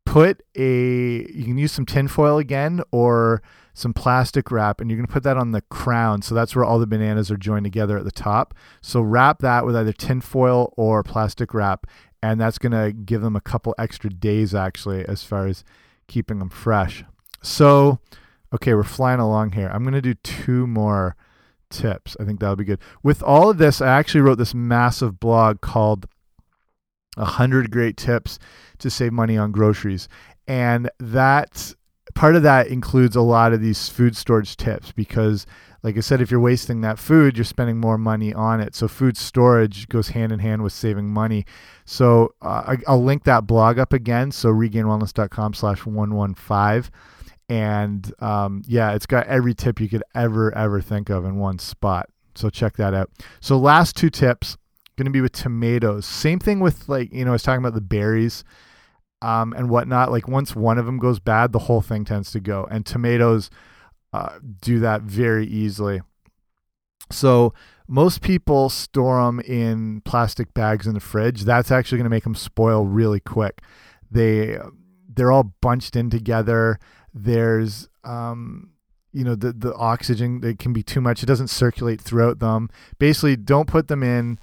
put 0.06 0.42
a 0.56 1.32
you 1.32 1.44
can 1.44 1.58
use 1.58 1.72
some 1.72 1.86
tinfoil 1.86 2.38
again 2.38 2.82
or 2.92 3.42
some 3.74 3.94
plastic 3.94 4.50
wrap 4.50 4.80
and 4.80 4.90
you're 4.90 4.98
going 4.98 5.06
to 5.06 5.12
put 5.12 5.24
that 5.24 5.36
on 5.36 5.52
the 5.52 5.62
crown 5.62 6.22
so 6.22 6.34
that's 6.34 6.56
where 6.56 6.64
all 6.64 6.80
the 6.80 6.88
bananas 6.88 7.30
are 7.30 7.38
joined 7.38 7.66
together 7.66 7.98
at 7.98 8.06
the 8.06 8.12
top 8.12 8.54
so 8.82 9.02
wrap 9.02 9.40
that 9.40 9.66
with 9.66 9.76
either 9.76 9.92
tinfoil 9.92 10.74
or 10.78 11.04
plastic 11.04 11.54
wrap 11.54 11.86
and 12.32 12.42
that's 12.42 12.58
going 12.58 12.72
to 12.72 12.92
give 12.92 13.22
them 13.22 13.36
a 13.36 13.42
couple 13.42 13.76
extra 13.78 14.10
days 14.10 14.56
actually 14.56 15.06
as 15.06 15.24
far 15.24 15.46
as 15.46 15.64
keeping 16.08 16.40
them 16.40 16.50
fresh. 16.50 17.04
So 17.44 18.00
okay 18.54 18.74
we're 18.74 18.84
flying 18.84 19.20
along 19.20 19.52
here. 19.52 19.70
I'm 19.72 19.84
going 19.84 19.94
to 19.94 20.02
do 20.02 20.16
two 20.16 20.66
more 20.66 21.16
tips. 21.70 22.18
I 22.20 22.26
think 22.26 22.40
that'll 22.40 22.56
be 22.56 22.64
good. 22.64 22.80
With 23.04 23.22
all 23.22 23.50
of 23.50 23.60
this 23.60 23.80
i 23.80 23.88
actually 23.88 24.22
wrote 24.22 24.40
this 24.40 24.56
massive 24.56 25.20
blog 25.20 25.62
called 25.62 26.08
100 27.16 27.70
great 27.70 27.96
tips 27.96 28.40
to 28.80 28.90
save 28.90 29.14
money 29.14 29.38
on 29.38 29.52
groceries. 29.52 30.10
And 30.48 30.90
that 31.00 31.74
part 32.16 32.36
of 32.36 32.42
that 32.44 32.68
includes 32.68 33.16
a 33.16 33.22
lot 33.22 33.54
of 33.54 33.62
these 33.62 33.88
food 33.88 34.18
storage 34.18 34.58
tips 34.58 34.92
because 34.92 35.46
like 35.86 35.98
I 35.98 36.00
said, 36.00 36.20
if 36.20 36.32
you're 36.32 36.40
wasting 36.40 36.82
that 36.82 36.98
food, 36.98 37.38
you're 37.38 37.46
spending 37.46 37.78
more 37.78 38.00
money 38.00 38.34
on 38.34 38.60
it. 38.60 38.74
So 38.74 38.88
food 38.88 39.16
storage 39.16 39.88
goes 39.88 40.08
hand 40.08 40.32
in 40.32 40.40
hand 40.40 40.64
with 40.64 40.74
saving 40.74 41.10
money. 41.10 41.46
So 41.86 42.34
uh, 42.42 42.76
I, 42.88 42.92
will 42.92 43.04
link 43.04 43.24
that 43.26 43.46
blog 43.46 43.78
up 43.78 43.94
again. 43.94 44.32
So 44.32 44.50
regainedwellness.com 44.50 45.54
slash 45.54 45.86
115. 45.86 46.92
And 47.50 48.12
um, 48.20 48.64
yeah, 48.66 48.96
it's 48.96 49.06
got 49.06 49.28
every 49.28 49.54
tip 49.54 49.80
you 49.80 49.88
could 49.88 50.02
ever, 50.16 50.52
ever 50.58 50.82
think 50.82 51.12
of 51.12 51.24
in 51.24 51.36
one 51.36 51.60
spot. 51.60 52.10
So 52.34 52.50
check 52.50 52.78
that 52.78 52.96
out. 52.96 53.12
So 53.40 53.56
last 53.56 53.96
two 53.96 54.10
tips 54.10 54.58
going 54.98 55.06
to 55.06 55.12
be 55.12 55.22
with 55.22 55.34
tomatoes. 55.34 56.08
Same 56.08 56.40
thing 56.40 56.62
with 56.62 56.90
like, 56.90 57.14
you 57.14 57.26
know, 57.26 57.30
I 57.30 57.34
was 57.34 57.44
talking 57.44 57.64
about 57.64 57.76
the 57.76 57.82
berries 57.82 58.44
um, 59.22 59.54
and 59.54 59.70
whatnot. 59.70 60.10
Like 60.10 60.28
once 60.28 60.56
one 60.56 60.80
of 60.80 60.88
them 60.88 60.98
goes 60.98 61.20
bad, 61.20 61.52
the 61.52 61.60
whole 61.60 61.82
thing 61.82 62.06
tends 62.06 62.32
to 62.32 62.40
go. 62.40 62.68
And 62.72 62.88
tomatoes 62.88 63.52
uh, 64.16 64.40
do 64.62 64.80
that 64.80 65.02
very 65.02 65.46
easily. 65.46 66.02
So 67.12 67.54
most 67.88 68.22
people 68.22 68.70
store 68.70 69.22
them 69.26 69.42
in 69.42 70.02
plastic 70.06 70.54
bags 70.54 70.88
in 70.88 70.94
the 70.94 71.02
fridge. 71.02 71.42
That's 71.44 71.70
actually 71.70 71.98
going 71.98 72.06
to 72.06 72.10
make 72.10 72.24
them 72.24 72.36
spoil 72.36 72.86
really 72.86 73.20
quick. 73.20 73.62
They 74.10 74.58
they're 75.14 75.32
all 75.32 75.54
bunched 75.62 75.96
in 75.98 76.10
together. 76.10 76.80
There's 77.14 77.90
um, 78.06 78.72
you 79.12 79.26
know 79.26 79.36
the 79.36 79.52
the 79.52 79.76
oxygen 79.76 80.42
it 80.44 80.60
can 80.60 80.72
be 80.72 80.84
too 80.84 81.02
much. 81.02 81.22
It 81.22 81.26
doesn't 81.26 81.50
circulate 81.50 82.00
throughout 82.00 82.40
them. 82.40 82.70
Basically, 82.98 83.36
don't 83.36 83.68
put 83.68 83.90
them 83.90 84.02
in 84.02 84.40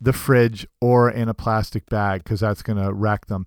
the 0.00 0.14
fridge 0.14 0.66
or 0.80 1.10
in 1.10 1.28
a 1.28 1.34
plastic 1.34 1.86
bag 1.86 2.24
because 2.24 2.40
that's 2.40 2.62
going 2.62 2.82
to 2.82 2.92
wreck 2.92 3.26
them. 3.26 3.44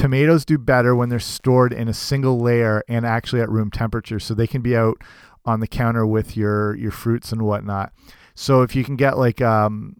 Tomatoes 0.00 0.46
do 0.46 0.56
better 0.56 0.96
when 0.96 1.10
they're 1.10 1.18
stored 1.18 1.74
in 1.74 1.86
a 1.86 1.92
single 1.92 2.40
layer 2.40 2.82
and 2.88 3.04
actually 3.04 3.42
at 3.42 3.50
room 3.50 3.70
temperature, 3.70 4.18
so 4.18 4.32
they 4.32 4.46
can 4.46 4.62
be 4.62 4.74
out 4.74 4.96
on 5.44 5.60
the 5.60 5.66
counter 5.66 6.06
with 6.06 6.38
your 6.38 6.74
your 6.74 6.90
fruits 6.90 7.32
and 7.32 7.42
whatnot. 7.42 7.92
So 8.34 8.62
if 8.62 8.74
you 8.74 8.82
can 8.82 8.96
get 8.96 9.18
like 9.18 9.42
um, 9.42 9.94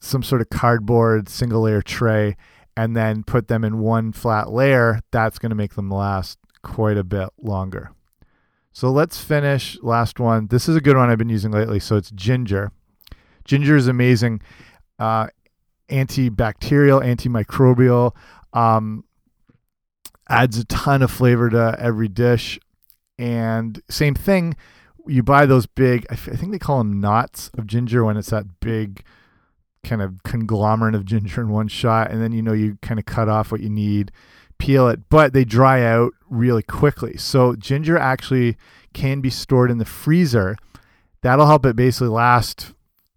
some 0.00 0.24
sort 0.24 0.40
of 0.40 0.50
cardboard 0.50 1.28
single 1.28 1.60
layer 1.60 1.82
tray 1.82 2.36
and 2.76 2.96
then 2.96 3.22
put 3.22 3.46
them 3.46 3.62
in 3.62 3.78
one 3.78 4.10
flat 4.10 4.50
layer, 4.50 4.98
that's 5.12 5.38
going 5.38 5.50
to 5.50 5.56
make 5.56 5.74
them 5.74 5.88
last 5.88 6.40
quite 6.64 6.96
a 6.96 7.04
bit 7.04 7.28
longer. 7.40 7.92
So 8.72 8.90
let's 8.90 9.20
finish 9.20 9.78
last 9.82 10.18
one. 10.18 10.48
This 10.48 10.68
is 10.68 10.74
a 10.74 10.80
good 10.80 10.96
one 10.96 11.10
I've 11.10 11.18
been 11.18 11.28
using 11.28 11.52
lately. 11.52 11.78
So 11.78 11.94
it's 11.94 12.10
ginger. 12.10 12.72
Ginger 13.44 13.76
is 13.76 13.86
amazing 13.86 14.42
uh, 14.98 15.28
antibacterial, 15.88 17.04
antimicrobial. 17.04 18.16
Um, 18.52 19.04
adds 20.28 20.58
a 20.58 20.64
ton 20.64 21.02
of 21.02 21.10
flavor 21.10 21.50
to 21.50 21.76
every 21.78 22.08
dish. 22.08 22.58
And 23.18 23.80
same 23.88 24.14
thing, 24.14 24.56
you 25.06 25.22
buy 25.22 25.46
those 25.46 25.66
big, 25.66 26.06
I, 26.10 26.16
think 26.16 26.52
they 26.52 26.58
call 26.58 26.78
them 26.78 27.00
knots 27.00 27.50
of 27.56 27.66
ginger 27.66 28.04
when 28.04 28.16
it's 28.16 28.30
that 28.30 28.60
big 28.60 29.02
kind 29.82 30.02
of 30.02 30.22
conglomerate 30.22 30.94
of 30.94 31.04
ginger 31.04 31.40
in 31.40 31.48
one 31.48 31.68
shot. 31.68 32.10
And 32.10 32.22
then, 32.22 32.32
you 32.32 32.42
know, 32.42 32.52
you 32.52 32.78
kind 32.82 33.00
of 33.00 33.06
cut 33.06 33.28
off 33.28 33.50
what 33.50 33.60
you 33.60 33.70
need, 33.70 34.12
peel 34.58 34.88
it, 34.88 35.08
but 35.08 35.32
they 35.32 35.44
dry 35.44 35.82
out 35.82 36.12
really 36.28 36.62
quickly. 36.62 37.16
So 37.16 37.56
ginger 37.56 37.96
actually 37.96 38.56
can 38.92 39.20
be 39.20 39.30
stored 39.30 39.70
in 39.70 39.78
the 39.78 39.84
freezer. 39.84 40.56
That'll 41.22 41.46
help 41.46 41.66
it 41.66 41.74
basically 41.74 42.08
last 42.08 42.74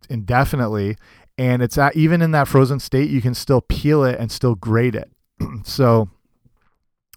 indefinitely 0.10 0.98
and 1.38 1.64
it's 1.64 1.78
at, 1.78 1.96
even 1.96 2.22
in 2.22 2.32
that 2.32 2.48
frozen 2.48 2.80
state 2.80 3.10
you 3.10 3.22
can 3.22 3.34
still 3.34 3.62
peel 3.62 4.04
it 4.04 4.20
and 4.20 4.32
still 4.32 4.56
grate 4.56 4.94
it 4.94 5.10
so 5.64 6.10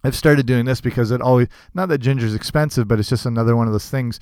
i've 0.05 0.15
started 0.15 0.45
doing 0.45 0.65
this 0.65 0.81
because 0.81 1.11
it 1.11 1.21
always 1.21 1.47
not 1.73 1.89
that 1.89 1.97
ginger 1.99 2.25
is 2.25 2.35
expensive 2.35 2.87
but 2.87 2.99
it's 2.99 3.09
just 3.09 3.25
another 3.25 3.55
one 3.55 3.67
of 3.67 3.73
those 3.73 3.89
things 3.89 4.19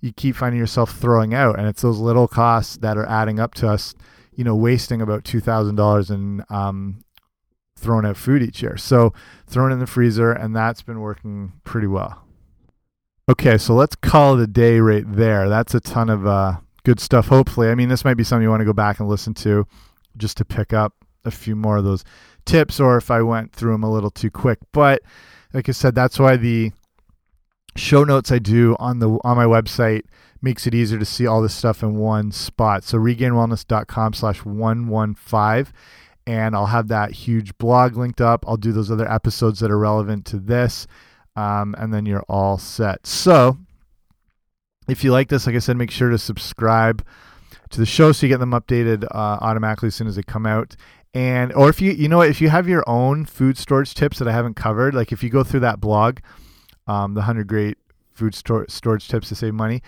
you 0.00 0.12
keep 0.12 0.36
finding 0.36 0.58
yourself 0.58 0.96
throwing 0.96 1.34
out 1.34 1.58
and 1.58 1.66
it's 1.68 1.82
those 1.82 1.98
little 1.98 2.28
costs 2.28 2.76
that 2.78 2.96
are 2.96 3.06
adding 3.06 3.38
up 3.40 3.54
to 3.54 3.68
us 3.68 3.94
you 4.34 4.44
know 4.44 4.54
wasting 4.54 5.00
about 5.00 5.24
$2000 5.24 6.10
in 6.10 6.44
um, 6.50 7.04
thrown 7.76 8.04
out 8.06 8.16
food 8.16 8.42
each 8.42 8.62
year. 8.62 8.76
So 8.76 9.12
thrown 9.46 9.72
in 9.72 9.78
the 9.78 9.86
freezer, 9.86 10.32
and 10.32 10.54
that's 10.54 10.82
been 10.82 11.00
working 11.00 11.52
pretty 11.64 11.86
well. 11.86 12.22
Okay, 13.28 13.58
so 13.58 13.74
let's 13.74 13.96
call 13.96 14.38
it 14.38 14.42
a 14.42 14.46
day 14.46 14.80
right 14.80 15.04
there. 15.06 15.48
That's 15.48 15.74
a 15.74 15.80
ton 15.80 16.10
of 16.10 16.26
uh, 16.26 16.58
good 16.84 17.00
stuff. 17.00 17.28
Hopefully, 17.28 17.68
I 17.68 17.74
mean, 17.74 17.88
this 17.88 18.04
might 18.04 18.14
be 18.14 18.24
something 18.24 18.42
you 18.42 18.50
want 18.50 18.60
to 18.60 18.66
go 18.66 18.72
back 18.72 19.00
and 19.00 19.08
listen 19.08 19.34
to, 19.34 19.66
just 20.16 20.36
to 20.38 20.44
pick 20.44 20.72
up 20.72 20.94
a 21.24 21.30
few 21.30 21.56
more 21.56 21.78
of 21.78 21.84
those 21.84 22.04
tips, 22.44 22.80
or 22.80 22.96
if 22.96 23.10
I 23.10 23.22
went 23.22 23.52
through 23.52 23.72
them 23.72 23.84
a 23.84 23.90
little 23.90 24.10
too 24.10 24.30
quick. 24.30 24.58
But 24.72 25.02
like 25.52 25.68
I 25.68 25.72
said, 25.72 25.94
that's 25.94 26.18
why 26.18 26.36
the 26.36 26.72
show 27.76 28.04
notes 28.04 28.30
I 28.30 28.38
do 28.38 28.76
on 28.78 28.98
the 28.98 29.18
on 29.24 29.36
my 29.36 29.44
website 29.44 30.02
makes 30.40 30.66
it 30.66 30.74
easier 30.74 30.98
to 30.98 31.04
see 31.04 31.26
all 31.26 31.42
this 31.42 31.54
stuff 31.54 31.82
in 31.82 31.96
one 31.96 32.30
spot. 32.30 32.84
So 32.84 32.98
regainedwellness.com 32.98 34.12
slash 34.12 34.44
115 34.44 35.72
and 36.26 36.54
I'll 36.54 36.66
have 36.66 36.88
that 36.88 37.12
huge 37.12 37.56
blog 37.58 37.96
linked 37.96 38.20
up. 38.20 38.44
I'll 38.46 38.56
do 38.56 38.72
those 38.72 38.90
other 38.90 39.10
episodes 39.10 39.60
that 39.60 39.70
are 39.70 39.78
relevant 39.78 40.24
to 40.26 40.38
this. 40.38 40.86
Um, 41.36 41.74
and 41.78 41.92
then 41.92 42.06
you're 42.06 42.24
all 42.28 42.58
set. 42.58 43.06
So 43.06 43.58
if 44.88 45.02
you 45.02 45.12
like 45.12 45.28
this, 45.28 45.46
like 45.46 45.56
I 45.56 45.58
said, 45.58 45.76
make 45.76 45.90
sure 45.90 46.10
to 46.10 46.18
subscribe 46.18 47.04
to 47.70 47.78
the 47.80 47.86
show 47.86 48.12
so 48.12 48.26
you 48.26 48.32
get 48.32 48.38
them 48.38 48.52
updated 48.52 49.04
uh, 49.04 49.38
automatically 49.40 49.88
as 49.88 49.94
soon 49.94 50.06
as 50.06 50.16
they 50.16 50.22
come 50.22 50.46
out. 50.46 50.76
And 51.14 51.52
or 51.52 51.68
if 51.68 51.80
you 51.80 51.92
you 51.92 52.08
know 52.08 52.20
if 52.22 52.40
you 52.40 52.48
have 52.48 52.68
your 52.68 52.82
own 52.88 53.24
food 53.24 53.56
storage 53.56 53.94
tips 53.94 54.18
that 54.18 54.26
I 54.26 54.32
haven't 54.32 54.54
covered, 54.54 54.94
like 54.94 55.12
if 55.12 55.22
you 55.22 55.30
go 55.30 55.44
through 55.44 55.60
that 55.60 55.80
blog, 55.80 56.18
um, 56.88 57.14
the 57.14 57.22
hundred 57.22 57.46
great 57.46 57.78
food 58.12 58.34
storage 58.34 59.08
tips 59.08 59.28
to 59.28 59.34
save 59.36 59.54
money, 59.54 59.82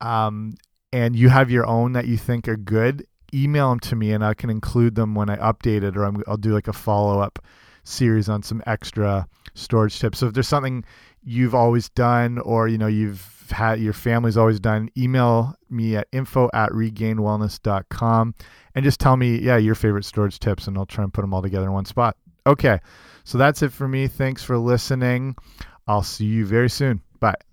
um, 0.00 0.56
and 0.92 1.14
you 1.14 1.28
have 1.28 1.50
your 1.50 1.66
own 1.66 1.92
that 1.92 2.06
you 2.06 2.16
think 2.16 2.48
are 2.48 2.56
good, 2.56 3.06
email 3.32 3.70
them 3.70 3.80
to 3.80 3.96
me 3.96 4.12
and 4.12 4.24
I 4.24 4.34
can 4.34 4.50
include 4.50 4.96
them 4.96 5.14
when 5.14 5.30
I 5.30 5.36
update 5.36 5.82
it, 5.82 5.96
or 5.96 6.04
i 6.04 6.08
will 6.08 6.36
do 6.36 6.52
like 6.52 6.68
a 6.68 6.72
follow 6.72 7.20
up 7.20 7.38
series 7.84 8.28
on 8.28 8.42
some 8.42 8.62
extra 8.66 9.28
storage 9.54 9.98
tips. 9.98 10.18
So 10.18 10.26
if 10.26 10.34
there's 10.34 10.48
something 10.48 10.84
you've 11.22 11.54
always 11.54 11.88
done, 11.90 12.38
or 12.38 12.66
you 12.66 12.78
know 12.78 12.88
you've 12.88 13.35
had 13.50 13.80
your 13.80 13.92
family's 13.92 14.36
always 14.36 14.60
done, 14.60 14.90
email 14.96 15.54
me 15.70 15.96
at 15.96 16.08
info 16.12 16.50
at 16.54 16.70
regainedwellness.com 16.70 18.34
and 18.74 18.84
just 18.84 19.00
tell 19.00 19.16
me, 19.16 19.38
yeah, 19.38 19.56
your 19.56 19.74
favorite 19.74 20.04
storage 20.04 20.38
tips, 20.38 20.66
and 20.66 20.76
I'll 20.76 20.86
try 20.86 21.04
and 21.04 21.12
put 21.12 21.22
them 21.22 21.32
all 21.32 21.42
together 21.42 21.66
in 21.66 21.72
one 21.72 21.84
spot. 21.84 22.16
Okay, 22.46 22.78
so 23.24 23.38
that's 23.38 23.62
it 23.62 23.72
for 23.72 23.88
me. 23.88 24.06
Thanks 24.06 24.42
for 24.42 24.58
listening. 24.58 25.36
I'll 25.88 26.02
see 26.02 26.26
you 26.26 26.46
very 26.46 26.70
soon. 26.70 27.00
Bye. 27.20 27.45